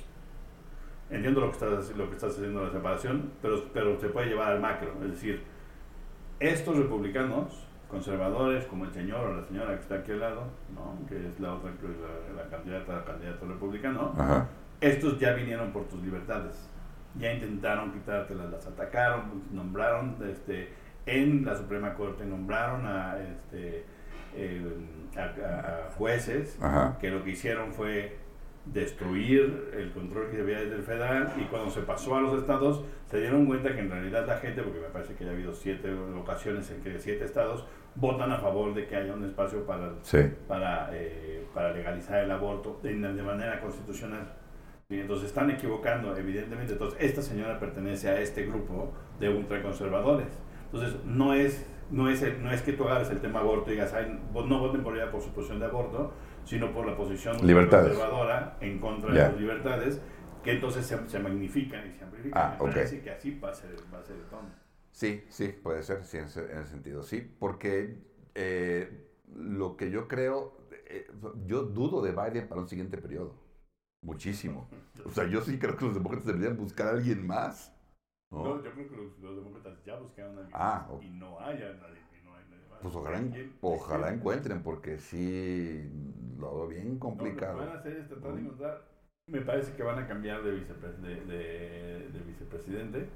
[1.11, 4.53] entiendo lo que estás, lo que estás haciendo la separación, pero, pero se puede llevar
[4.53, 4.93] al macro.
[5.03, 5.43] Es decir,
[6.41, 10.45] estos republicanos conservadores, como el señor o la señora que está aquí al lado,
[10.75, 11.07] ¿no?
[11.09, 14.15] que es la otra, la, la candidata, candidato republicano,
[14.81, 16.69] estos ya vinieron por tus libertades.
[17.19, 20.73] Ya intentaron quitártelas, las atacaron, nombraron este,
[21.07, 23.85] en la Suprema Corte, nombraron a, este,
[25.17, 26.59] a, jueces
[27.01, 28.19] que lo que hicieron fue
[28.67, 32.85] destruir el control que había desde el federal y cuando se pasó a los estados
[33.11, 35.55] se dieron cuenta que en realidad la gente, porque me parece que ya ha habido
[35.55, 39.93] siete ocasiones en que siete estados votan a favor de que haya un espacio para,
[40.47, 44.35] para, eh, para legalizar el aborto de, de manera constitucional.
[44.91, 46.73] Y entonces están equivocando, evidentemente.
[46.73, 50.29] Entonces, esta señora pertenece a este grupo de ultraconservadores.
[50.73, 53.95] Entonces, no es, no es, no es que tú agarres el tema aborto y digas,
[54.33, 56.13] no voten por ella por su posición de aborto,
[56.45, 60.01] sino por la posición conservadora en contra de las libertades,
[60.43, 62.43] que entonces se, magnifican y se amplifican.
[62.43, 64.49] Ah, Me parece que así va a ser, va a ser el tono.
[64.91, 68.03] Sí, sí, puede ser, sí, en ese, sentido, sí, porque
[68.35, 71.07] eh, lo que yo creo, eh,
[71.47, 73.35] yo dudo de Biden para un siguiente periodo,
[74.03, 74.69] muchísimo.
[75.05, 77.73] O sea, yo sí creo que los demócratas deberían buscar a alguien más.
[78.31, 81.63] No, yo creo que los, demócratas ya buscaron a alguien ah, más y no hay
[81.63, 82.09] a nadie.
[82.83, 83.21] Pues ojalá,
[83.61, 85.91] ojalá encuentren, porque sí
[86.39, 87.59] lo veo bien complicado.
[87.59, 88.83] lo que van a hacer es tratar de encontrar.
[89.27, 93.09] Me parece que van a cambiar de, de, de, vicepresidente.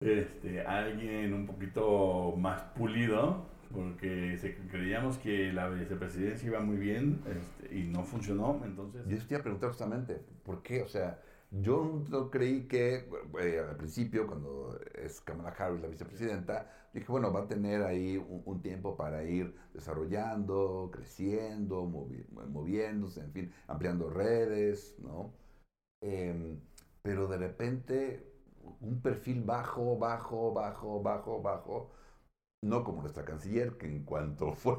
[0.00, 4.38] Este, alguien un poquito más pulido, porque
[4.70, 8.60] creíamos que la vicepresidencia iba muy bien este, y no funcionó.
[8.64, 10.82] Entonces, yo estoy a preguntar justamente, ¿por qué?
[10.82, 11.18] O sea,
[11.50, 13.08] yo no creí que,
[13.40, 18.16] eh, al principio, cuando es Kamala Harris la vicepresidenta, dije, bueno, va a tener ahí
[18.16, 21.84] un, tiempo para ir desarrollando, creciendo,
[22.48, 25.32] moviéndose, en fin, ampliando redes, ¿no?
[26.02, 26.60] em,
[27.02, 28.36] pero de repente
[28.80, 31.90] un perfil bajo, bajo, bajo, bajo, bajo,
[32.62, 34.76] no como nuestra canciller, que en cuanto fue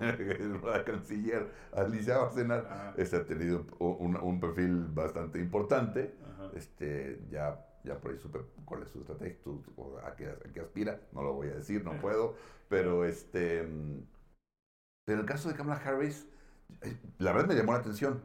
[0.63, 2.65] la canciller Alicia Bárcenas,
[2.97, 6.15] este, ha tenido un, un, perfil bastante importante.
[6.57, 9.37] Este, ya, ya por ahí supe cuál es su estrategia,
[10.03, 12.35] a, qué, a, qué, aspira, no lo voy a decir, no puedo,
[12.67, 13.67] pero este...
[15.05, 16.27] Pero el caso de Kamala Harris,
[16.81, 18.23] eh, la verdad me llamó la atención.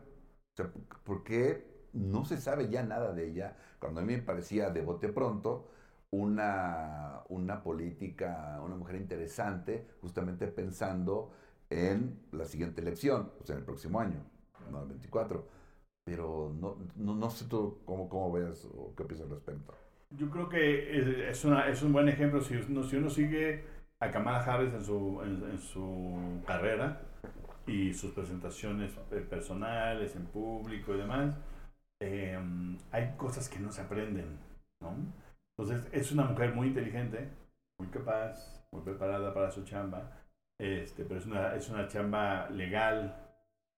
[0.53, 0.73] O sea,
[1.05, 5.09] porque no se sabe ya nada de ella, cuando a mí me parecía de bote
[5.09, 5.69] pronto
[6.11, 11.33] una, una política, una mujer interesante, justamente pensando
[11.71, 14.25] en la siguiente elección, o sea, en el próximo año,
[14.71, 15.62] no el 24.
[16.05, 19.75] Pero no, no, no sé tú cómo, cómo ves o qué piensas al respecto.
[20.11, 22.41] Yo creo que es, una, es un buen ejemplo.
[22.41, 23.65] Si uno, si uno sigue
[24.01, 27.01] a Kamala Harris en su, en, su carrera
[27.67, 31.39] y sus presentaciones eh, personales, en público y demás,
[32.01, 32.39] eh,
[32.91, 34.39] hay cosas que no se aprenden,
[34.81, 34.97] ¿no?
[35.57, 37.29] Entonces, es una mujer muy inteligente,
[37.79, 40.11] muy capaz, muy preparada para su chamba,
[40.59, 43.22] este, pero es una, es una chamba legal,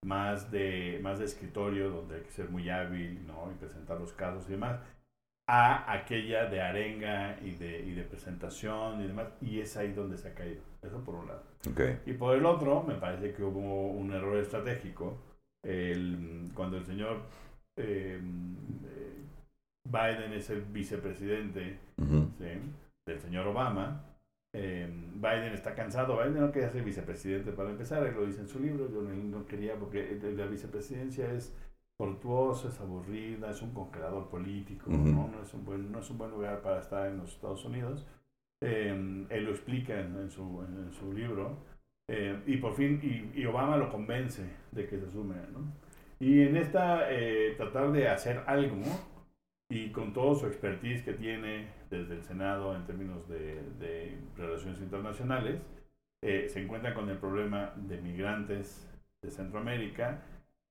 [0.05, 3.51] más de, más de escritorio, donde hay que ser muy hábil, ¿no?
[3.51, 4.79] Y presentar los casos y demás,
[5.49, 10.17] a aquella de arenga y de, y de presentación y demás, y es ahí donde
[10.17, 10.63] se ha caído.
[10.83, 11.43] Eso por un lado.
[11.73, 12.01] Okay.
[12.07, 15.19] Y por el otro, me parece que hubo un error estratégico.
[15.63, 17.23] El, cuando el señor
[17.77, 18.21] eh,
[19.85, 24.05] Biden es el vicepresidente del señor Obama.
[24.57, 26.17] Eh, Biden está cansado.
[26.17, 28.89] Biden no quería ser vicepresidente para empezar, él lo dice en su libro.
[28.89, 31.55] Yo no, quería porque la vicepresidencia es
[31.99, 35.29] tortuosa, es aburrida, es un congelador político, ¿no?
[35.29, 38.07] No, es un buen, no es un buen lugar para estar en los Estados Unidos.
[38.63, 41.59] Eh, él lo explica en, su, en su, libro.
[42.09, 45.73] Eh, y por fin, y, y, Obama lo convence de que se sume, ¿no?
[46.21, 47.09] Y en esta,
[47.57, 48.83] tratar de hacer algo,
[49.69, 55.61] y con todo su expertise que tiene desde el Senado en términos de, relaciones internacionales,
[56.23, 58.89] eh, se encuentra con el problema de migrantes
[59.23, 60.23] de Centroamérica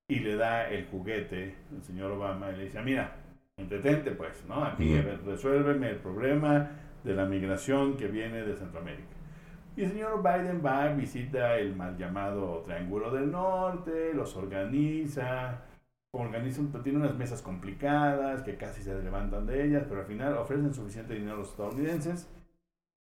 [0.08, 3.16] y le da el juguete el señor Obama y le dice, mira,
[3.58, 4.64] entretente pues, ¿no?
[4.64, 6.72] Aquí resuélveme el problema
[7.04, 9.14] de la migración que viene de Centroamérica.
[9.76, 15.62] Y el señor Biden va, visita el mal llamado Triángulo del Norte, los organiza,
[16.14, 20.74] organizan, tiene unas mesas complicadas que casi se levantan de ellas, pero al final ofrecen
[20.74, 22.30] suficiente dinero a los estadounidenses,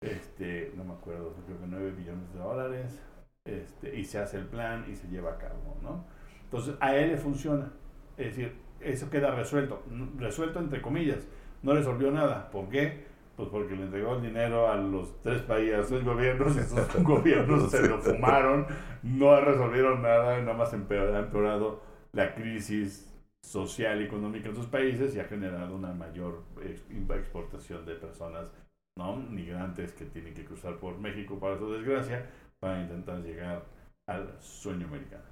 [0.00, 3.00] este, no me acuerdo, creo que 9 billones de dólares,
[3.44, 6.04] este, y se hace el plan y se lleva a cabo, ¿no?
[6.44, 7.72] Entonces, a él le funciona,
[8.16, 9.82] es decir, eso queda resuelto,
[10.16, 11.26] resuelto entre comillas,
[11.62, 13.10] no resolvió nada, ¿por qué?
[13.36, 17.70] Pues porque le entregó el dinero a los tres países, tres gobiernos, y esos gobiernos
[17.70, 18.66] se lo fumaron,
[19.02, 23.06] no resolvieron nada, nada más empeorado la crisis
[23.42, 26.44] social y económica en sus países y ha generado una mayor
[27.14, 28.46] exportación de personas
[28.96, 29.16] ¿no?
[29.16, 33.64] migrantes que tienen que cruzar por México para su desgracia para intentar llegar
[34.06, 35.24] al sueño americano.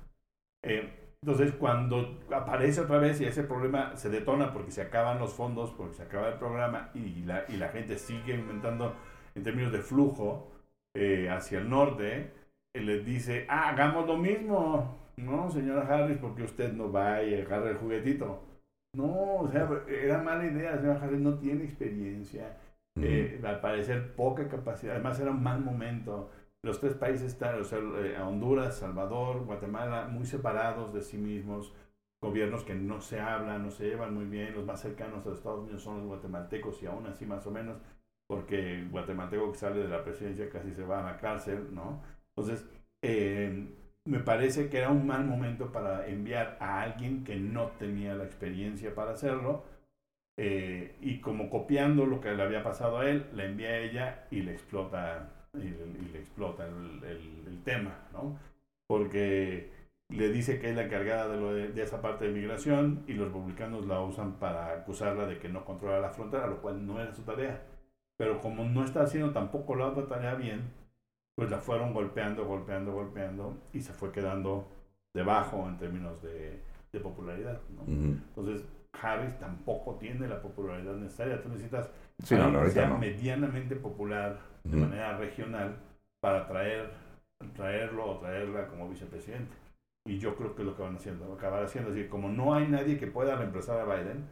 [0.63, 5.35] Eh, entonces, cuando aparece otra vez y ese problema se detona porque se acaban los
[5.35, 8.95] fondos, porque se acaba el programa y la, y la gente sigue aumentando
[9.35, 10.53] en términos de flujo
[10.95, 12.33] eh, hacia el norte,
[12.73, 17.35] él les dice, ah, hagamos lo mismo, no, señora Harris, porque usted no va y
[17.35, 18.43] agarra el juguetito.
[18.95, 20.73] No, o sea, era mala idea.
[20.73, 22.57] La señora Harris no tiene experiencia.
[23.01, 24.95] Eh, al parecer, poca capacidad.
[24.95, 26.31] Además, era un mal momento.
[26.65, 31.75] Los tres países están, o sea, eh, Honduras, Salvador, Guatemala, muy separados de sí mismos.
[32.21, 34.55] Gobiernos que no se hablan, no se llevan muy bien.
[34.55, 37.53] Los más cercanos a los Estados Unidos son los guatemaltecos y aún así, más o
[37.53, 37.79] menos,
[38.29, 42.03] porque el guatemalteco que sale de la presidencia casi se va a la cárcel, ¿no?
[42.37, 42.69] Entonces,
[43.03, 43.69] eh,
[44.09, 48.25] me parece que era un mal momento para enviar a alguien que no tenía la
[48.25, 49.65] experiencia para hacerlo.
[50.39, 54.27] Eh, y como copiando lo que le había pasado a él, le envía a ella
[54.31, 55.59] y le explota, y,
[56.13, 58.39] le explota el, tema, ¿no?
[58.87, 59.71] Porque
[60.09, 63.85] le dice que es la encargada de, de, esa parte de migración y los republicanos
[63.85, 67.23] la usan para acusarla de que no controla la frontera, lo cual no era su
[67.23, 67.63] tarea.
[68.17, 70.71] Pero como no está haciendo tampoco la otra tarea bien,
[71.39, 74.67] pues la fueron golpeando, golpeando, golpeando y se fue quedando
[75.15, 76.61] debajo en términos de,
[77.01, 77.61] popularidad.
[77.87, 78.67] Entonces,
[79.01, 81.41] Harris tampoco tiene la popularidad necesaria.
[81.41, 81.93] Tú necesitas
[82.25, 85.77] sí, que sea medianamente popular de manera regional
[86.21, 86.91] para traer,
[87.55, 89.55] traerlo o traerla como vicepresidente.
[90.09, 91.91] Y yo creo que es lo que van haciendo, acabar haciendo.
[91.91, 94.27] Es decir, como no hay nadie que pueda reemplazar a Biden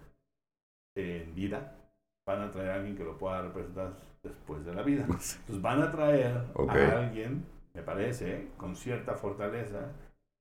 [0.97, 1.73] en vida,
[2.27, 3.93] van a traer a alguien que lo pueda representar
[4.27, 5.03] después de la vida.
[5.03, 9.93] Entonces van a traer a alguien, me parece, con cierta fortaleza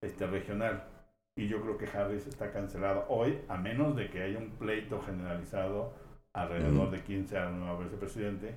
[0.02, 0.84] este, regional.
[1.38, 5.02] y yo creo que Harris está cancelado hoy, a menos de que haya un pleito
[5.02, 5.94] generalizado
[6.34, 8.56] alrededor de quién sea el nuevo vicepresidente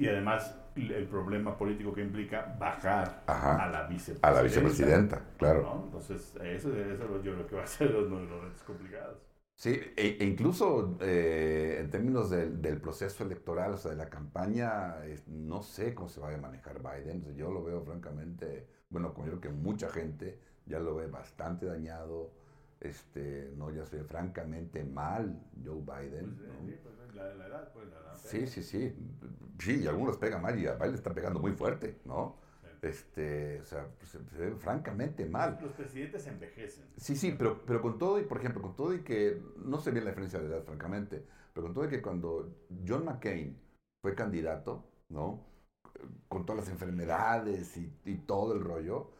[0.00, 4.28] y además el problema político que implica bajar a la vicepresidenta.
[4.28, 5.82] A la vicepresidenta, claro.
[5.84, 9.18] Entonces, eso, eso yo creo que va a ser los, los complicados.
[9.60, 14.08] Sí, e, e incluso eh, en términos del, del, proceso electoral, o sea, de la
[14.08, 14.96] campaña,
[15.26, 17.36] no sé cómo se vaya a manejar Biden.
[17.36, 21.66] yo lo veo francamente, bueno, como yo creo que mucha gente ya lo ve bastante
[21.66, 22.32] dañado,
[22.80, 26.36] este, no, ya se ve francamente mal Joe Biden.
[26.36, 28.16] Pues, sí, pues, la, la, edad, pues la edad.
[28.16, 28.96] Sí, sí, sí.
[29.58, 32.38] Sí, y algunos pegan mal y a Biden está pegando muy fuerte, ¿no?
[32.82, 34.18] Este, o sea, se,
[34.56, 35.58] francamente mal.
[35.60, 36.86] Los presidentes envejecen.
[36.96, 39.90] Sí, sí, pero, pero con todo y, por ejemplo, con todo y que, no sé
[39.90, 42.56] bien la diferencia de edad, francamente, pero con todo y que cuando
[42.86, 43.58] John McCain
[44.00, 45.46] fue candidato, ¿no?
[46.28, 49.10] Con todas las enfermedades y, y todo el rollo,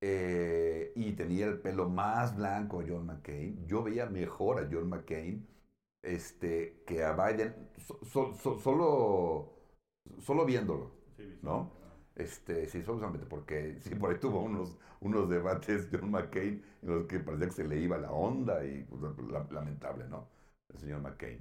[0.00, 3.66] eh, y tenía el pelo más blanco John McCain.
[3.66, 5.46] Yo veía mejor a John McCain
[6.02, 7.54] este, que a Biden,
[8.02, 9.54] solo,
[10.20, 10.92] solo viéndolo,
[11.42, 11.77] ¿no?
[12.18, 17.06] Este, sí, solamente porque sí, por ahí tuvo unos, unos debates John McCain en los
[17.06, 19.02] que parecía que se le iba la onda y pues,
[19.52, 20.28] lamentable, ¿no?
[20.68, 21.40] El señor McCain.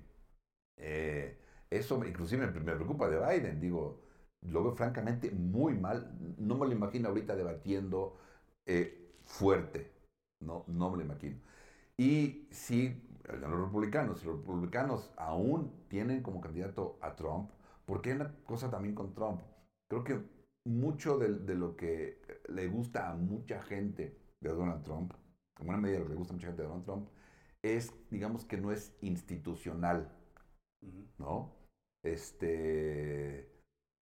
[0.77, 1.37] Eh,
[1.69, 4.01] eso inclusive me, me preocupa de Biden, digo,
[4.41, 6.13] lo veo francamente muy mal.
[6.39, 8.17] No me lo imagino ahorita debatiendo
[8.67, 9.91] eh, fuerte.
[10.41, 11.39] No, no me lo imagino.
[11.97, 17.51] Y si los republicanos, los republicanos aún tienen como candidato a Trump,
[17.85, 19.41] porque hay una cosa también con Trump.
[19.89, 20.21] Creo que
[20.67, 25.13] mucho de, de, lo que le gusta a mucha gente de Donald Trump,
[25.55, 27.09] como una medida de lo que le gusta a mucha gente de Donald Trump,
[27.63, 30.11] es, digamos que no es institucional,
[31.17, 31.55] ¿no?
[32.03, 33.51] Este,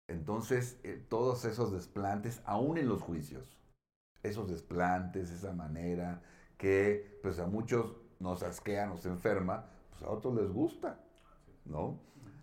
[0.08, 3.58] entonces, eh, todos esos desplantes, aún en los juicios,
[4.22, 6.22] esos desplantes, esa manera
[6.56, 11.00] que pues a muchos nos asquea, nos enferma, pues a otros les gusta,
[11.64, 12.00] ¿no?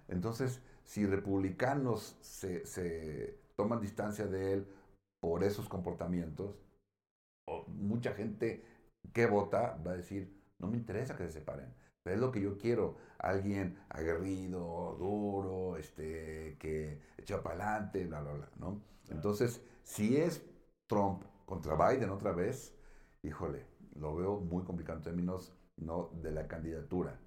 [0.07, 4.67] Entonces, si republicanos se, toman distancia de él
[5.19, 6.55] por esos comportamientos,
[7.67, 8.63] mucha gente
[9.13, 11.73] que vota va a decir, no me interesa que se separen.
[12.05, 18.33] es lo que yo quiero, alguien aguerrido, duro, este, que echa para adelante, bla, bla,
[18.33, 18.81] bla, ¿no?
[19.09, 20.43] Entonces, si es
[20.87, 22.75] Trump contra Biden otra vez,
[23.23, 27.19] híjole, lo veo muy complicado en términos no de la candidatura.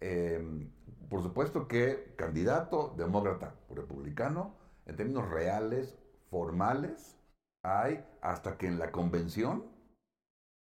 [0.00, 0.70] Em,
[1.08, 4.54] por supuesto que candidato demócrata o republicano,
[4.90, 5.96] en términos reales,
[6.30, 7.16] formales,
[7.62, 9.64] hay hasta que en la convención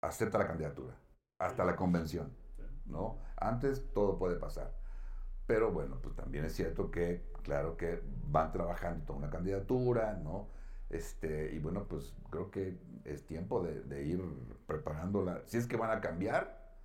[0.01, 0.95] acepta la candidatura,
[1.39, 2.31] hasta la convención,
[2.85, 3.17] ¿no?
[3.37, 4.73] Antes todo puede pasar.
[5.47, 10.49] Pero bueno, pues también es cierto que, claro que van trabajando toda una candidatura, ¿no?
[10.89, 14.21] Este, y bueno, pues creo que es tiempo de, ir
[14.67, 15.41] preparándola.
[15.45, 16.75] Si es que van a cambiar,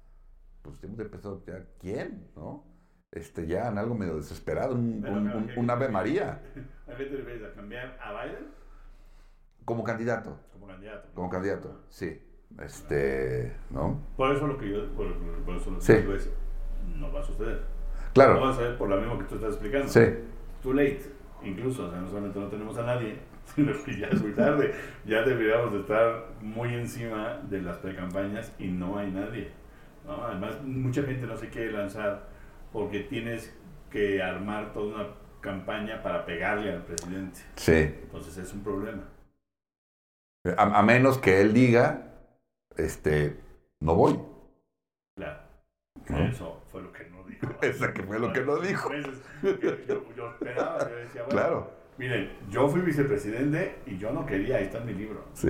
[0.63, 2.65] pues tenemos que empezar ya quién, ¿no?
[3.13, 6.43] Este, ya en algo medio desesperado, un, Ave María.
[6.89, 7.45] ¿A qué te refieres?
[7.45, 8.49] ¿A cambiar a Biden?
[9.65, 10.39] Como candidato.
[10.53, 11.09] Como candidato.
[11.15, 12.21] Como candidato, sí.
[12.63, 14.01] Este, ¿no?
[14.17, 16.31] Por eso lo que yo, por, eso lo que digo es,
[16.97, 17.63] no va a suceder.
[18.13, 18.35] Claro.
[18.35, 19.89] No va a suceder por lo mismo que tú estás explicando.
[19.89, 20.01] Sí.
[20.63, 21.03] Too late.
[21.43, 23.19] Incluso, o sea, no solamente no tenemos a nadie,
[23.55, 24.73] sino que ya es muy tarde.
[25.05, 29.51] Ya deberíamos de estar muy encima de las precampañas y no hay nadie.
[30.09, 32.36] Además, mucha gente no se quiere lanzar
[32.73, 33.55] porque tienes
[33.91, 37.41] que armar toda una campaña para pegarle al presidente.
[37.57, 37.73] Sí.
[37.73, 39.05] Entonces es un problema.
[40.57, 42.13] A, menos que él diga,
[42.77, 43.41] este,
[43.81, 44.21] no voy.
[45.17, 45.41] Claro.
[46.29, 47.47] Eso fue lo que no dijo.
[47.63, 48.91] Eso que fue lo que no dijo.
[50.17, 51.71] Yo, esperaba, yo decía, bueno, claro.
[51.99, 55.25] miren, yo fui vicepresidente y yo no quería, ahí está en mi libro.
[55.35, 55.49] Sí.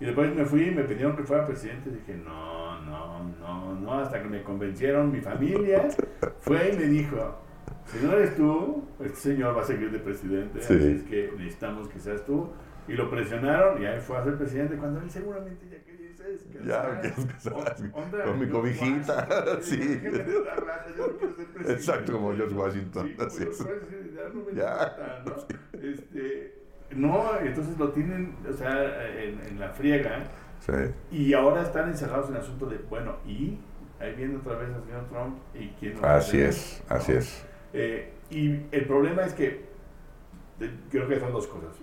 [0.00, 3.74] Y después me fui y me pidieron que fuera presidente y dije, no, no, no,
[3.74, 5.88] no, hasta que me convencieron mi familia,
[6.40, 7.36] fue y me dijo,
[7.86, 11.88] si no eres tú, este señor va a seguir de presidente, así es que necesitamos
[11.88, 12.50] que seas tú.
[12.86, 16.38] Y lo presionaron y ahí fue a ser presidente cuando él seguramente ya quería ser.
[16.64, 17.90] Ya, que
[18.24, 20.00] con mi cobijita, sí.
[21.66, 23.14] Exacto, como George Washington.
[23.18, 23.66] así es.
[24.54, 24.96] Ya.
[25.74, 26.57] Este,
[26.90, 30.24] no, entonces lo tienen, o sea, en, la friega.
[30.60, 30.72] Sí.
[31.10, 33.58] Y ahora están encerrados en el asunto de, bueno, y
[34.00, 37.46] ahí viene otra vez el señor Trump y quién Así es, así es.
[37.72, 39.68] Eh, y el problema es que
[40.90, 41.74] creo que son dos cosas.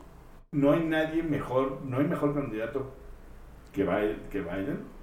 [0.52, 2.94] No hay nadie mejor, no hay mejor candidato
[3.74, 4.96] que Biden, que Biden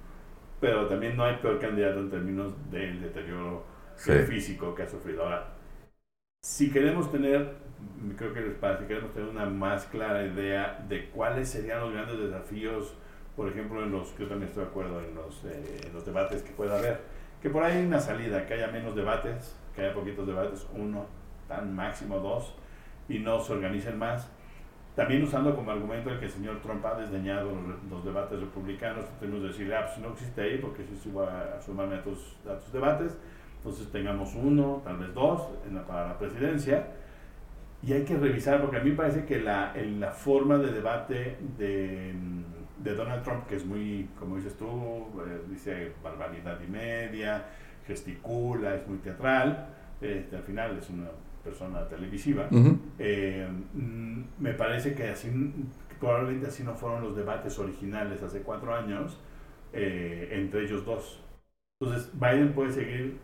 [0.63, 3.65] pero también no hay peor candidato en términos del deterioro
[3.97, 5.23] físico que ha sufrido.
[5.23, 5.49] Ahora,
[6.43, 7.55] si queremos tener
[8.17, 12.19] creo que les parece, queremos tener una más clara idea de cuáles serían los grandes
[12.19, 12.93] desafíos
[13.35, 16.43] por ejemplo, en los, yo también estoy de acuerdo en los, eh, en los debates
[16.43, 17.01] que pueda haber,
[17.41, 21.07] que por ahí hay una salida, que haya menos debates, que haya poquitos debates, uno,
[21.47, 22.55] tan máximo dos,
[23.09, 24.29] y no se organicen más.
[24.95, 27.49] También usando como argumento el que el señor Trump ha desdeñado
[27.89, 31.61] los, debates republicanos, tenemos que decir, ah, pues no existe ahí porque si suba a
[31.61, 33.17] sumarme a tus, a tus debates,
[33.63, 36.87] entonces tengamos uno, tal vez dos en la, para la presidencia.
[37.81, 41.37] Y hay que revisar, porque a mí me parece que la, la forma de debate
[41.57, 42.13] de,
[42.79, 47.45] de, Donald Trump, que es muy, como dices tú, eh, dice barbaridad y media,
[47.87, 49.67] gesticula, es muy teatral,
[50.01, 51.07] este, al final es una
[51.41, 52.47] persona televisiva,
[52.99, 53.47] eh,
[54.39, 55.29] me parece que así,
[55.99, 59.17] probablemente así no fueron los debates originales hace cuatro años
[59.73, 61.21] eh, entre ellos dos.
[61.81, 63.19] Entonces, Biden puede seguir,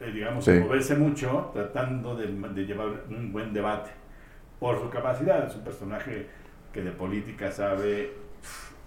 [0.00, 2.26] eh, digamos, moverse mucho tratando de,
[2.64, 3.90] llevar un buen debate
[4.58, 5.46] por su capacidad.
[5.46, 6.26] Es un personaje
[6.72, 8.12] que de política sabe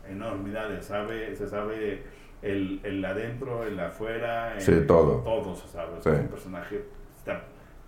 [0.10, 2.04] enormidades, sabe, se sabe
[2.42, 5.18] el, el adentro, el afuera, todo.
[5.20, 6.00] todo se sabe.
[6.00, 6.82] Es un personaje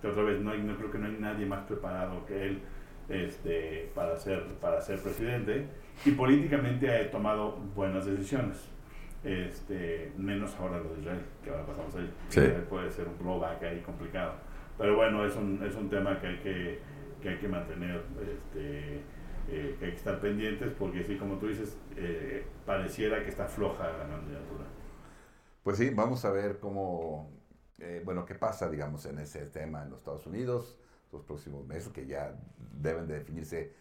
[0.02, 2.62] que otra vez no, no creo que no hay nadie más preparado que él
[3.10, 5.66] este, para, ser, para ser presidente
[6.06, 8.58] y políticamente ha tomado buenas decisiones.
[9.24, 12.66] Este, menos ahora lo de Israel, que ahora pasamos ahí.
[12.70, 14.34] Puede ser un blowback ahí complicado.
[14.78, 16.80] Pero bueno, es un, es un tema que hay que,
[17.22, 19.02] que, hay que mantener, este,
[19.50, 23.46] eh, que hay que estar pendientes, porque sí, como tú dices, eh, pareciera que está
[23.46, 24.66] floja la candidatura.
[25.64, 27.30] Pues sí, vamos a ver cómo,
[27.80, 30.80] eh, bueno, qué pasa, digamos, en ese tema en los Estados Unidos
[31.12, 32.36] los próximos meses, que ya
[32.74, 33.74] deben de definirse,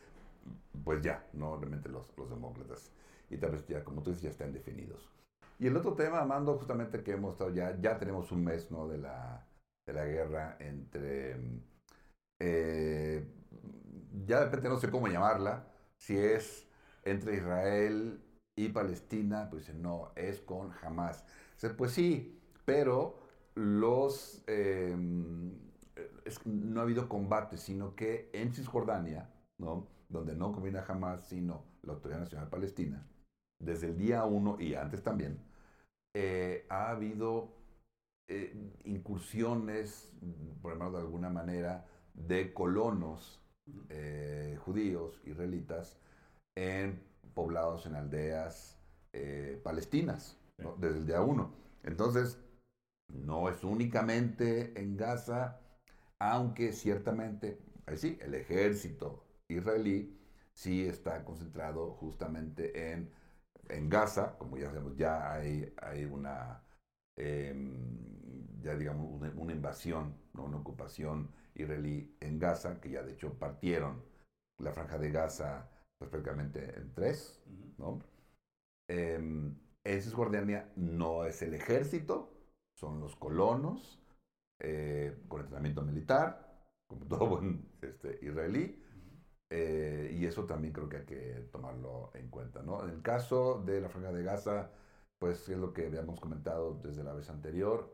[0.84, 2.90] pues ya, no realmente los, los demócratas.
[3.30, 5.12] Y tal vez ya, como tú dices, ya están definidos.
[5.58, 8.86] Y el otro tema, Amando, justamente que hemos estado ya, ya tenemos un mes, ¿no?
[8.86, 9.46] De la,
[9.86, 11.36] de la guerra entre,
[12.40, 13.26] eh,
[14.26, 16.68] ya de repente no sé cómo llamarla, si es
[17.04, 18.20] entre Israel
[18.56, 21.24] y Palestina, pues no, es con Hamas.
[21.76, 23.18] Pues sí, pero
[23.54, 25.58] los, em,
[26.44, 29.88] no ha habido combate, sino que en Cisjordania, ¿no?
[30.08, 33.06] donde no combina jamás, sino la Autoridad Nacional Palestina,
[33.60, 35.47] desde el día uno y antes también,
[36.20, 37.54] eh, ha habido
[38.28, 38.52] eh,
[38.82, 40.12] incursiones,
[40.60, 43.40] por ejemplo, de alguna manera, de colonos
[43.88, 46.00] eh, judíos, israelitas,
[46.56, 47.00] en
[47.34, 48.74] poblados, en aldeas
[49.62, 50.36] palestinas,
[50.78, 51.52] desde el día uno.
[51.84, 52.36] Entonces,
[53.12, 55.60] no es únicamente en Gaza,
[56.18, 57.58] aunque ciertamente,
[57.94, 60.18] sí, el ejército israelí
[60.52, 63.08] sí está concentrado justamente en,
[63.68, 66.62] en Gaza, como ya sabemos, ya hay, hay una,
[67.16, 70.44] em, ya digamos, una, invasión, ¿no?
[70.44, 74.02] una ocupación israelí en Gaza, que ya de hecho partieron
[74.58, 77.40] la franja de Gaza pues, prácticamente en tres,
[77.78, 78.00] ¿no?
[78.88, 79.14] Eh,
[79.84, 82.32] en Cisjordania no es el ejército,
[82.74, 83.98] son los colonos
[84.60, 86.48] eh, con entrenamiento militar,
[86.86, 88.82] como todo buen este, israelí,
[89.50, 92.62] eh, y eso también creo que hay que tomarlo en cuenta.
[92.62, 92.82] ¿no?
[92.84, 94.70] En el caso de la franja de Gaza,
[95.18, 97.92] pues es lo que habíamos comentado desde la vez anterior,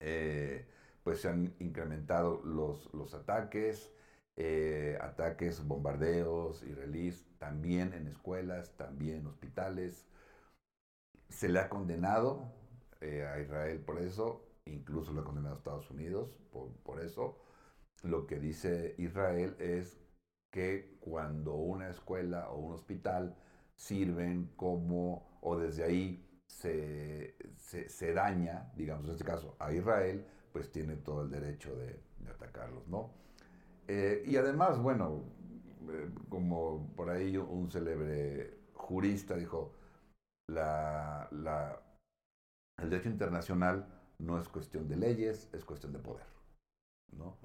[0.00, 0.66] eh,
[1.02, 3.92] pues se han incrementado los, los ataques,
[5.00, 10.06] ataques, bombardeos israelíes, también en escuelas, también en hospitales.
[11.28, 12.52] Se le ha condenado
[13.00, 17.38] eh, a Israel por eso, incluso lo ha condenado a Estados Unidos por, por eso.
[18.02, 19.98] Lo que dice Israel es
[20.50, 23.36] que cuando una escuela o un hospital
[23.74, 30.70] sirven como, o desde ahí se, se, daña, digamos en este caso, a Israel, pues
[30.72, 33.10] tiene todo el derecho de, atacarlos, ¿no?
[33.86, 35.22] Eh, y además, bueno,
[35.90, 39.72] eh, como por ahí un célebre jurista dijo,
[40.48, 41.80] la, la,
[42.78, 43.86] el derecho internacional
[44.18, 46.26] no es cuestión de leyes, es cuestión de poder.
[47.16, 47.36] ¿no?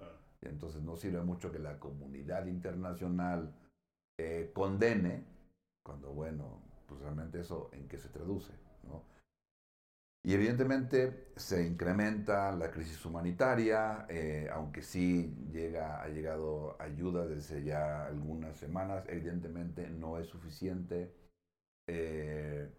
[0.45, 3.53] Entonces no sirve mucho que la comunidad internacional
[4.17, 5.25] eh, condene,
[5.83, 8.53] cuando, bueno, pues realmente eso en qué se traduce.
[10.25, 17.61] Y evidentemente se incrementa la crisis humanitaria, eh, aunque sí llega, ha llegado ayuda desde
[17.61, 21.13] ya algunas semanas, evidentemente no es suficiente
[21.87, 22.71] eh,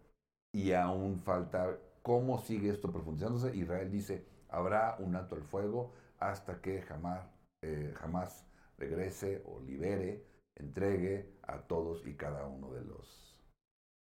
[0.52, 3.56] y aún falta ¿Cómo sigue esto profundizándose?
[3.56, 7.26] Israel dice, habrá un alto al fuego hasta que jamás,
[7.66, 8.46] eh, jamás
[8.76, 10.22] regrese o libere,
[10.54, 13.38] entregue a todos y cada uno de los,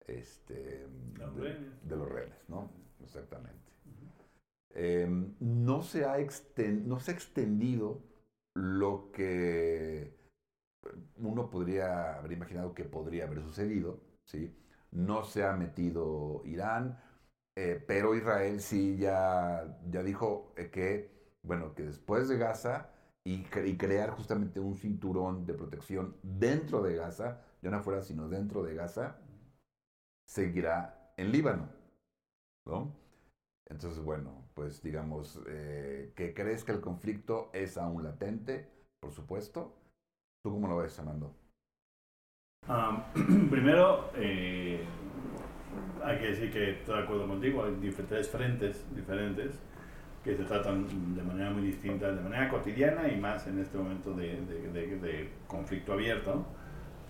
[0.06, 2.72] este, de, los rehenes, ¿no?
[3.02, 3.72] Exactamente.
[4.76, 6.18] Em, no, se ha
[6.86, 8.04] no se ha extendido
[8.56, 10.16] lo que
[11.18, 14.56] uno podría haber imaginado que podría haber sucedido, ¿sí?
[14.92, 17.02] no se ha metido Irán,
[17.58, 22.92] eh, pero Israel sí ya, ya dijo eh, que, bueno, que después de Gaza
[23.30, 28.28] y, y, crear justamente un cinturón de protección dentro de Gaza, ya no afuera, sino
[28.28, 29.18] dentro de Gaza,
[30.28, 31.70] seguirá en Líbano,
[32.66, 32.96] ¿no?
[33.68, 36.34] Entonces, bueno, pues digamos, eh, que
[36.72, 38.68] el conflicto es aún latente,
[39.00, 39.76] por supuesto.
[40.44, 41.36] ¿Tú cómo lo ves, Amando?
[42.68, 44.84] Um, primero, eh,
[46.04, 49.60] hay que decir que estoy de acuerdo contigo, hay diferentes frentes diferentes
[50.24, 54.14] que se tratan de manera muy distinta, de manera cotidiana y más en este momento
[54.14, 54.40] de,
[54.74, 56.46] de, de, conflicto abierto.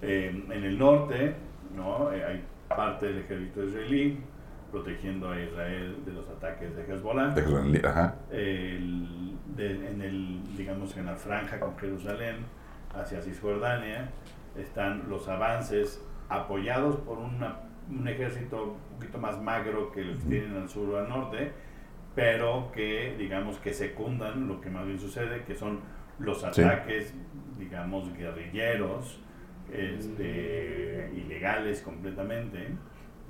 [0.02, 1.36] Eh, en el norte
[1.76, 2.12] ¿no?
[2.12, 4.20] Eh, hay parte del ejército israelí
[4.72, 7.34] protegiendo a Israel de los ataques de Hezbollah.
[7.84, 8.16] Ajá.
[8.32, 12.38] El, en el, digamos, en la franja con Jerusalén
[12.94, 14.10] hacia Cisjordania
[14.58, 17.58] están los avances apoyados por una,
[17.90, 21.52] un ejército un poquito más magro que los que tienen al sur o al norte,
[22.20, 25.80] pero que, digamos, que secundan lo que más bien sucede, que son
[26.20, 27.14] los ataques,
[27.58, 29.22] digamos, guerrilleros,
[29.72, 32.76] este, ilegales completamente,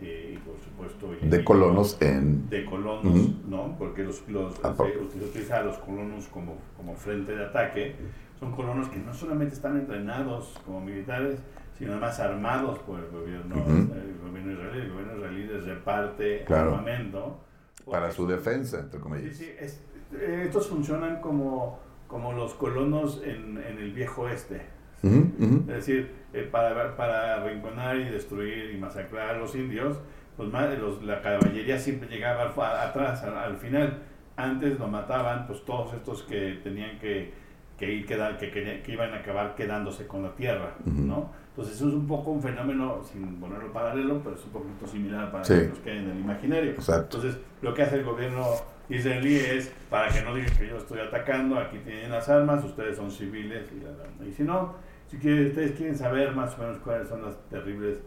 [0.01, 1.13] eh, y por supuesto...
[1.21, 2.49] De colonos en...
[2.49, 3.13] De colonos,
[3.47, 3.75] ¿no?
[3.77, 7.95] Porque los, los, ah, se, utiliza a los colonos como, como frente de ataque.
[8.39, 11.39] Son colonos que no solamente están entrenados como militares,
[11.77, 14.79] sino además armados por el gobierno, el gobierno israelí.
[14.79, 17.48] El gobierno israelí les reparte armamento.
[17.89, 19.35] Para su defensa, entre comillas.
[19.35, 19.77] Sí, sí,
[20.13, 24.61] eh, estos funcionan como, como los colonos en, en el viejo oeste.
[25.01, 29.97] Es decir, eh, para, para rinconar y destruir y masacrar a los indios,
[30.35, 32.51] pues los, la caballería siempre llegaba
[32.83, 33.99] atrás, al, final.
[34.35, 37.33] Antes lo mataban pues todos estos que tenían que,
[37.77, 41.31] que ir quedar, que, que, iban a acabar quedándose con la tierra, ¿no?
[41.59, 45.29] Entonces eso es un poco un fenómeno, sin ponerlo paralelo, pero es un poquito similar
[45.29, 46.73] para los que hay en el imaginario.
[47.03, 48.45] Entonces lo que hace el gobierno
[48.87, 52.95] israelí es, para que no digan que yo estoy atacando, aquí tienen las armas, ustedes
[52.95, 54.75] son civiles, y, y si no,
[55.07, 57.97] si ustedes quieren saber más o menos cuáles son las terribles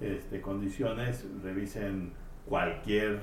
[0.00, 2.12] este, condiciones, revisen
[2.46, 3.18] cualquier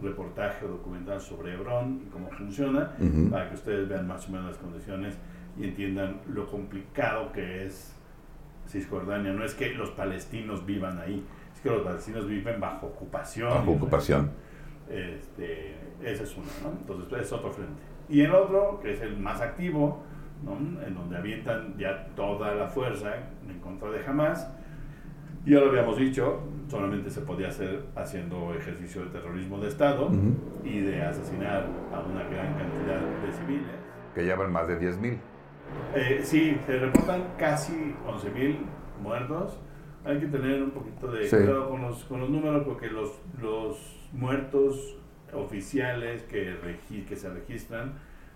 [0.00, 2.92] reportaje o documental sobre Hebrón y cómo funciona,
[3.32, 5.18] para que ustedes vean más o menos las condiciones
[5.58, 7.93] y entiendan lo complicado que es
[8.68, 9.32] Cisjordania.
[9.32, 13.50] No es que los palestinos vivan ahí, es que los palestinos viven bajo ocupación.
[13.50, 14.30] Bajo ocupación.
[14.88, 16.70] Este, ese es uno, ¿no?
[16.70, 17.80] Entonces, es otro frente.
[18.08, 20.02] Y el otro, que es el más activo,
[20.86, 23.14] en donde avientan ya toda la fuerza
[23.48, 24.46] en contra de Hamas.
[25.46, 30.10] Ya lo habíamos dicho, solamente se podía hacer haciendo ejercicio de terrorismo de Estado
[30.64, 33.68] y de asesinar a una gran cantidad de civiles.
[34.14, 35.18] Que llevan más de 10.000.
[35.94, 38.56] Eh, sí, se reportan casi 11.000
[39.02, 39.58] muertos.
[40.04, 44.08] Hay que tener un poquito de cuidado con los, con los números porque los, los
[44.12, 44.96] muertos
[45.32, 46.56] oficiales que,
[47.08, 47.94] que se registran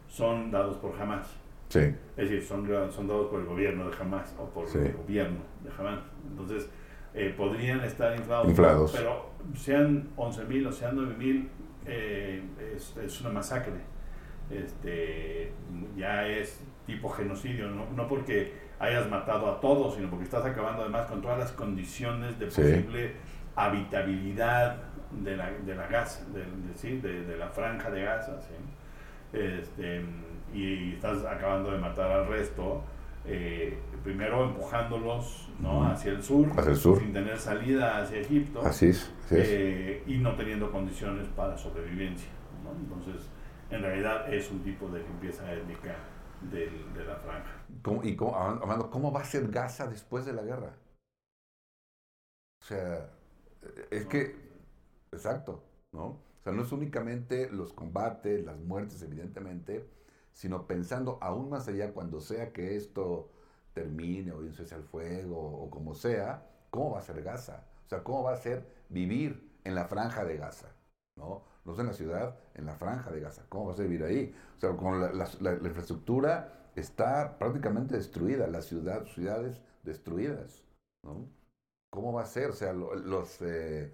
[0.09, 1.37] son dados por Hamas.
[1.69, 1.81] Sí.
[2.17, 5.71] Es decir, son, son dados por el gobierno de Hamas o por el gobierno de
[5.71, 6.01] Hamas.
[6.31, 6.71] Entonces,
[7.15, 11.49] eh, podrían estar inflados, pero sean 11.000 o sean 9.000,
[11.87, 12.43] eh,
[12.75, 13.81] es, es, una masacre.
[14.51, 15.53] Este,
[15.97, 17.87] ya es tipo genocidio, ¿no?
[17.95, 22.39] no porque hayas matado a todos, sino porque estás acabando además con todas las condiciones
[22.39, 23.13] de posible
[23.55, 24.79] habitabilidad
[25.13, 28.41] de la, de la Gaza, de, de, de la franja de Gaza.
[28.41, 28.55] ¿sí?
[29.39, 30.03] Este,
[30.55, 32.83] y estás acabando de matar al resto,
[33.27, 35.85] eh, primero empujándolos ¿no?
[35.85, 40.17] hacia el sur, hacia el sur, sin tener salida hacia Egipto, así es, eh, y
[40.17, 42.31] no teniendo condiciones para sobrevivencia.
[42.65, 42.71] ¿no?
[42.81, 43.29] Entonces,
[43.71, 45.95] en realidad es un tipo de limpieza étnica
[46.41, 47.65] de, de la franja.
[47.83, 50.77] ¿Cómo, y cómo, Amando, ¿cómo va a ser Gaza después de la guerra?
[52.61, 53.11] O sea,
[53.91, 54.37] es que,
[55.13, 56.05] exacto, ¿no?
[56.07, 59.89] O sea, no es únicamente los combates, las muertes, evidentemente,
[60.33, 63.31] sino pensando aún más allá cuando sea que esto
[63.75, 67.67] termine o irse al fuego o como sea, ¿cómo va a ser Gaza?
[67.87, 70.69] O sea, ¿cómo va a ser vivir en la franja de Gaza?
[71.17, 71.45] ¿No?
[71.69, 73.45] No en la ciudad, en la franja de Gaza.
[73.51, 74.35] ¿Cómo va a vivir ahí?
[74.57, 80.65] O sea, con la, infraestructura está prácticamente destruida, las ciudades destruidas,
[81.05, 81.29] ¿no?
[81.91, 82.49] ¿Cómo va a ser?
[82.49, 83.93] O sea, los, eh,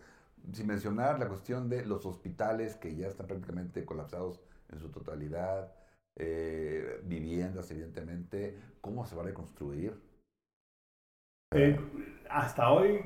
[0.52, 5.72] sin mencionar la cuestión de los hospitales que ya están prácticamente colapsados en su totalidad,
[6.14, 8.56] eh, viviendas, evidentemente.
[8.80, 10.00] ¿Cómo se va a reconstruir?
[11.52, 11.76] Eh,
[12.30, 13.04] hasta hoy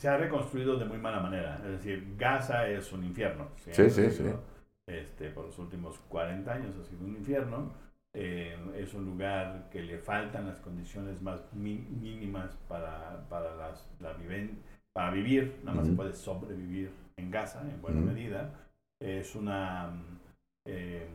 [0.00, 1.60] se ha reconstruido de muy mala manera.
[1.62, 3.48] Es decir, Gaza es un infierno.
[3.56, 4.24] Sí, sí, sí.
[4.88, 7.70] Este, por los últimos 40 años ha sido un infierno.
[8.16, 14.16] Eh, es un lugar que le faltan las condiciones más mínimas para, para las, la
[14.94, 18.54] para vivir, nada más se puede sobrevivir en Gaza en buena medida.
[19.02, 19.92] Es una...
[20.66, 21.06] Eh,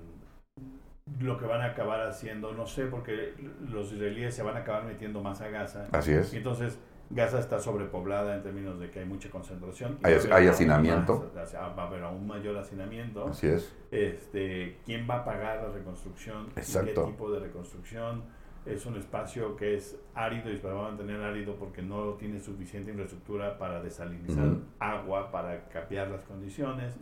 [1.19, 3.33] lo que van a acabar haciendo, no sé, porque
[3.67, 5.87] los israelíes se van a acabar metiendo más a Gaza.
[5.91, 6.33] Así es.
[6.33, 6.79] entonces,
[7.09, 9.99] Gaza está sobrepoblada en términos de que hay mucha concentración.
[10.03, 11.31] Hay, hay hacinamiento.
[11.35, 13.27] va a haber aún mayor hacinamiento.
[13.27, 13.73] Así es.
[13.91, 16.47] Este, ¿Quién va a pagar la reconstrucción?
[16.55, 17.05] Exacto.
[17.05, 18.23] ¿Qué tipo de reconstrucción?
[18.65, 22.39] Es un espacio que es árido y se va a mantener árido porque no tiene
[22.39, 26.97] suficiente infraestructura para desalinizar agua, para capear las condiciones.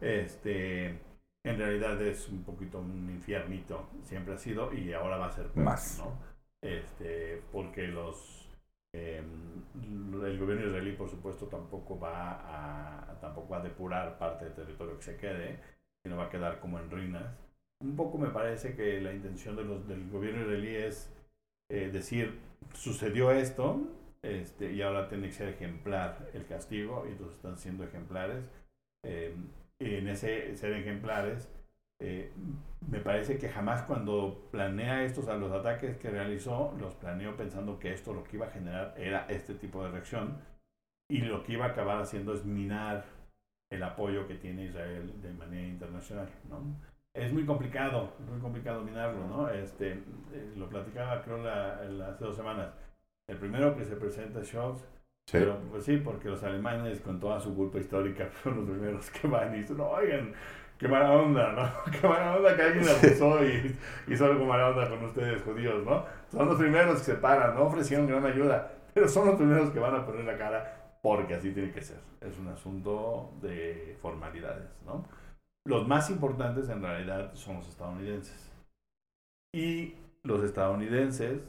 [0.00, 1.00] este,
[1.44, 5.50] en realidad es un poquito un infiernito, siempre ha sido y ahora va a ser
[5.56, 5.98] más.
[5.98, 6.12] ¿no?
[6.62, 8.49] Este, porque los
[8.94, 14.54] eh, el gobierno israelí, por supuesto, tampoco va a tampoco va a depurar parte del
[14.54, 15.58] territorio que se quede,
[16.02, 17.36] sino va a quedar como en ruinas.
[17.82, 21.12] Un poco me parece que la intención de los, del gobierno israelí es
[21.70, 22.38] eh, decir,
[22.74, 23.80] sucedió esto,
[24.22, 28.50] este, y ahora tiene que ser ejemplar el castigo, y entonces están siendo ejemplares.
[29.04, 29.34] Eh,
[29.78, 31.48] y en ese ser ejemplares,
[32.00, 32.32] eh,
[32.88, 37.78] me parece que jamás cuando planea estos a los ataques que realizó, los planeó pensando
[37.78, 40.38] que esto lo que iba a generar era este tipo de reacción
[41.10, 43.04] y lo que iba a acabar haciendo es minar
[43.70, 46.62] el apoyo que tiene Israel de manera internacional, ¿no?
[47.14, 49.48] Es muy complicado, muy complicado minarlo, ¿no?
[49.50, 52.72] Este, eh, lo platicaba creo hace dos semanas.
[53.28, 54.84] El primero que se presenta es Scholz,
[55.30, 59.28] pero pues sí, porque los alemanes con toda su culpa histórica son los primeros que
[59.28, 60.32] van y dicen, oigan,
[60.80, 61.92] qué mala onda, ¿no?
[61.92, 63.76] Qué mala onda que alguien abusó y,
[64.08, 66.04] y solo con mala onda con ustedes, judíos, ¿no?
[66.32, 69.78] Son los primeros que se paran, no ofrecieron gran ayuda, pero son los primeros que
[69.78, 71.98] van a poner la cara porque así tiene que ser.
[72.22, 75.04] Es un asunto de formalidades, ¿no?
[75.66, 78.50] Los más importantes en realidad son los estadounidenses.
[79.54, 81.42] Y los estadounidenses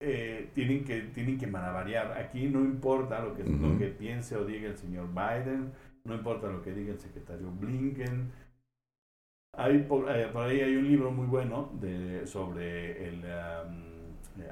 [0.00, 2.12] eh, tienen, que, tienen que maravariar.
[2.12, 5.72] Aquí no importa lo que, lo que piense o diga el señor Biden,
[6.04, 8.30] no importa lo que diga el secretario Blinken,
[9.58, 13.24] hay, por, eh, por, ahí hay un libro muy bueno de, sobre el...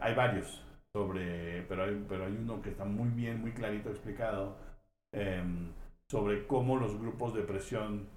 [0.01, 4.57] hay varios, sobre, pero, hay, pero hay uno que está muy bien, muy clarito explicado
[5.13, 5.71] em,
[6.11, 8.09] sobre cómo los grupos de presión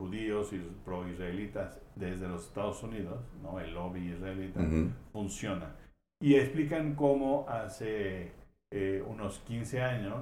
[0.00, 3.60] judíos y pro-israelitas desde los Estados Unidos, ¿no?
[3.60, 4.60] el lobby israelita,
[5.12, 5.76] funciona.
[6.20, 8.32] Y explican cómo hace
[8.72, 10.18] eh, unos 15 años,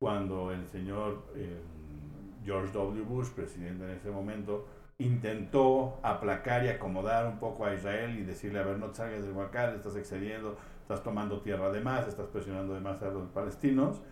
[0.00, 3.02] cuando el señor em, George W.
[3.02, 4.66] Bush, presidente en ese momento,
[5.04, 9.22] intentó aplacar y acomodar un poco a Israel y decirle, a ver, no te salgas
[9.22, 13.28] del huacal, estás excediendo, estás tomando tierra de más, estás presionando de más a los
[13.30, 14.02] palestinos,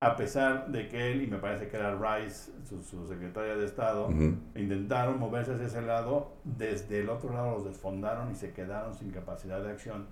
[0.00, 3.64] a pesar de que él, y me parece que era Rice, su, su secretaria de
[3.64, 4.08] Estado,
[4.56, 9.12] intentaron moverse hacia ese lado, desde el otro lado los desfondaron y se quedaron sin
[9.12, 10.06] capacidad de acción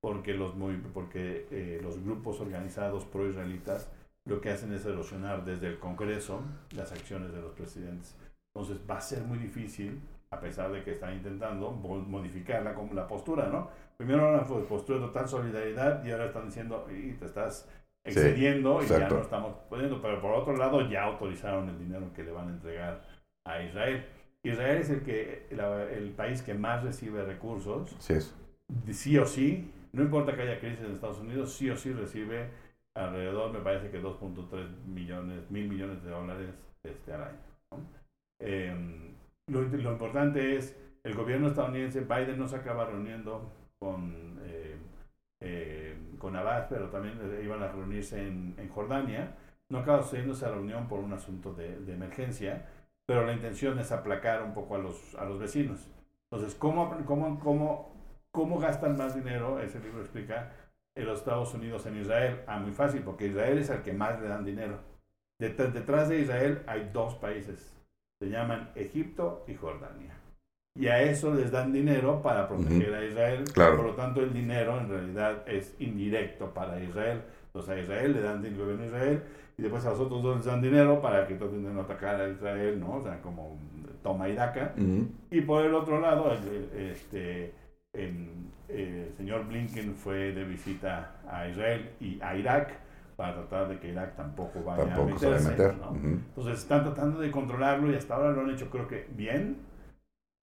[0.00, 0.52] porque los,
[0.92, 3.88] porque, eh, los grupos organizados pro-israelitas
[4.24, 6.42] lo que hacen es erosionar desde el Congreso
[6.74, 8.16] las acciones de los presidentes.
[8.56, 10.00] Entonces va a ser muy difícil,
[10.30, 13.68] a pesar de que están intentando modificar la, la postura, ¿no?
[13.98, 17.68] Primero una postura de total solidaridad y ahora están diciendo, y te estás
[18.02, 22.24] excediendo y ya no estamos pudiendo, pero por otro lado ya autorizaron el dinero que
[22.24, 23.02] le van a entregar
[23.44, 24.06] a Israel.
[24.42, 28.14] Israel es el, que, el país que más recibe recursos, sí,
[28.90, 32.48] sí o sí, no importa que haya crisis en Estados Unidos, sí o sí recibe
[32.94, 36.54] alrededor, me parece que 2.3 millones, mil millones de dólares
[36.84, 37.46] este, al año.
[38.38, 39.14] Em,
[39.48, 44.76] lo, importante es, el gobierno estadounidense, Biden no se acaba reuniendo con, eh,
[45.40, 49.36] eh, con Abbas, pero también iban a reunirse en, Jordania.
[49.68, 52.66] No acaba sucediendo esa reunión por un asunto de, emergencia,
[53.06, 55.88] pero la intención es aplacar un poco a los, a los vecinos.
[56.30, 57.94] Entonces, ¿cómo, cómo, cómo,
[58.32, 59.60] cómo gastan más dinero?
[59.60, 60.52] Ese libro explica
[60.96, 62.42] en los Estados Unidos en Israel.
[62.46, 64.80] Ah, muy fácil, porque Israel es el que más le dan dinero.
[65.38, 67.75] Detrás de Israel hay dos países
[68.18, 70.14] se llaman Egipto y Jordania.
[70.78, 73.44] Y a eso les dan dinero para proteger a Israel.
[73.54, 77.22] Por lo tanto, el dinero en realidad es indirecto para Israel.
[77.46, 79.22] Entonces a Israel le dan dinero gobierno Israel
[79.56, 82.20] y después a los otros dos les dan dinero para que traten de no atacar
[82.20, 82.96] a Israel, ¿no?
[82.96, 83.58] O sea, como
[84.02, 84.74] toma y daca.
[85.30, 86.30] Y por el otro lado,
[86.76, 87.54] este,
[87.94, 92.85] el señor Blinken fue de visita a Israel y a Irak
[93.16, 95.54] para tratar de que Irak tampoco vaya a meterse.
[95.54, 99.58] Entonces están tratando de controlarlo y hasta ahora lo han hecho creo que bien,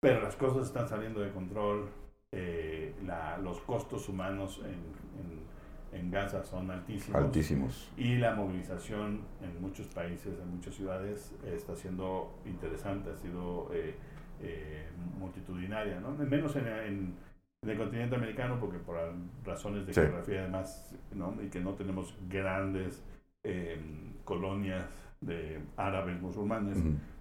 [0.01, 1.89] pero las cosas están saliendo de control.
[2.33, 7.21] Eh, la, los costos humanos en, en, Gaza son altísimos.
[7.21, 7.91] Altísimos.
[7.97, 13.97] Y la movilización en muchos países, en muchas ciudades, está siendo interesante, ha sido eh,
[14.41, 16.12] eh, multitudinaria, ¿no?
[16.12, 17.14] Menos en en
[17.63, 18.97] el continente americano, porque por
[19.45, 21.37] razones de geografía además, ¿no?
[21.43, 23.03] y que no tenemos grandes
[23.43, 24.87] em, colonias
[25.21, 26.79] de árabes musulmanes,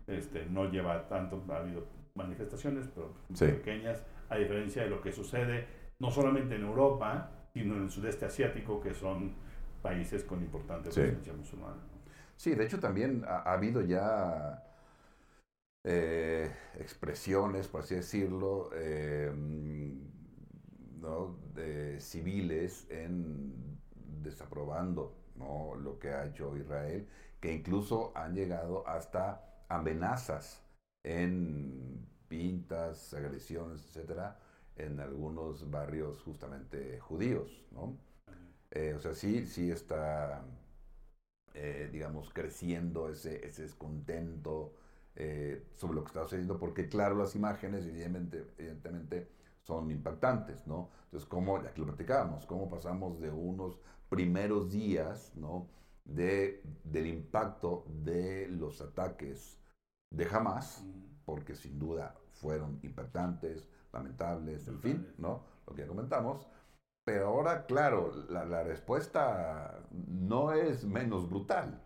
[0.08, 1.86] este, no lleva tanto, ha habido
[2.16, 5.68] manifestaciones, pero pequeñas, a diferencia de lo que sucede
[6.00, 9.34] no solamente en Europa, sino en el sudeste asiático, que son
[9.82, 11.82] países con importante presencia musulmana.
[12.38, 14.64] Sí, de hecho también ha, habido ya
[15.84, 19.30] eh, expresiones, por así decirlo, eh,
[21.54, 23.80] de civiles en
[24.22, 25.16] desaprobando
[25.82, 27.08] lo que ha hecho Israel,
[27.40, 30.64] que incluso han llegado hasta amenazas
[31.04, 34.38] en pintas, agresiones, etcétera,
[34.76, 37.98] en algunos barrios justamente judíos, ¿no?
[38.72, 40.44] Eh, o sea, sí, sí está,
[41.54, 44.74] eh, digamos, creciendo ese, ese descontento
[45.16, 49.28] eh, sobre lo que está sucediendo, porque claro, las imágenes evidentemente
[49.70, 50.90] son impactantes, ¿no?
[51.06, 55.68] Entonces, como, ya que lo platicábamos, cómo pasamos de unos primeros días, ¿no?
[56.06, 59.60] De, del impacto de los ataques
[60.12, 60.84] de Hamas,
[61.24, 65.44] porque sin duda fueron impactantes, lamentables, en fin, ¿no?
[65.68, 66.48] Lo que ya comentamos.
[67.06, 71.80] Pero ahora, claro, la, la respuesta no es menos brutal,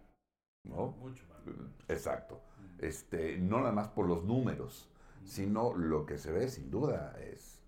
[0.64, 0.92] ¿no?
[1.00, 1.42] Mucho más.
[1.90, 2.42] Exacto.
[2.80, 4.90] Este, no nada más por los números,
[5.26, 7.63] sino lo que se ve sin duda es...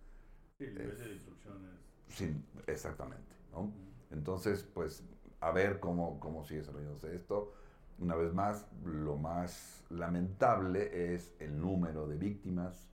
[0.58, 1.72] Sí, el nivel de destrucciones.
[2.08, 3.72] Sin, exactamente, ¿no?
[4.12, 5.04] Entonces, pues,
[5.42, 7.54] a ver cómo, cómo sigue desarrollándose esto.
[7.98, 12.90] Una vez más, lo más lamentable es el número de víctimas,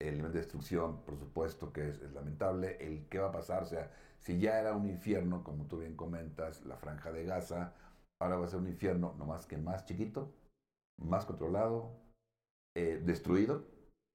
[0.00, 3.66] el nivel de destrucción, por supuesto que es, lamentable, el qué va a pasar, o
[3.66, 7.74] sea, si ya era un infierno, como tú bien comentas, la franja de Gaza,
[8.20, 10.32] ahora va a ser un infierno, no más que más chiquito,
[10.98, 11.96] más controlado,
[12.76, 13.64] eh, destruido,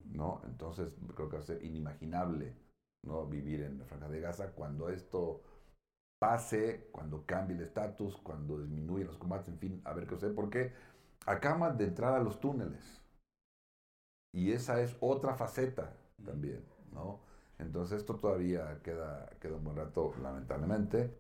[0.06, 0.42] ¿no?
[0.46, 2.56] Entonces creo que va a ser inimaginable,
[3.04, 3.26] ¿no?
[3.28, 5.42] Vivir en la franja de Gaza cuando esto
[6.20, 10.34] pase, cuando cambie el estatus, cuando disminuyen los combates, en fin, a ver qué sucede,
[10.34, 10.74] porque
[11.26, 13.02] acaban de entrar a los túneles.
[14.34, 17.22] Y esa es otra faceta también, ¿no?
[17.58, 21.14] Entonces esto todavía queda, queda un buen rato, lamentablemente.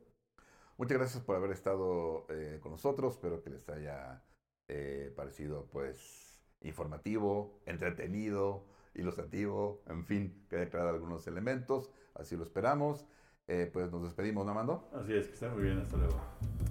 [0.78, 3.16] Muchas gracias por haber estado eh, con nosotros.
[3.16, 4.24] Espero que les haya
[4.70, 6.29] eh, parecido, pues,
[6.62, 11.91] informativo, entretenido, ilustrativo, en fin, que aclarado algunos elementos.
[12.16, 13.05] Así lo esperamos.
[13.47, 14.89] Eh, pues nos despedimos, ¿no, Mando?
[14.93, 15.80] Así es, que estén muy bien.
[15.80, 16.22] Hasta luego.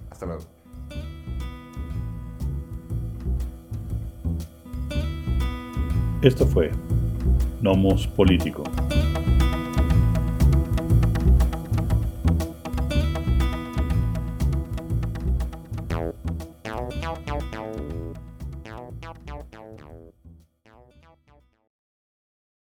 [0.09, 0.43] Hasta luego.
[6.21, 6.71] Esto fue
[7.61, 8.63] Nomos Político.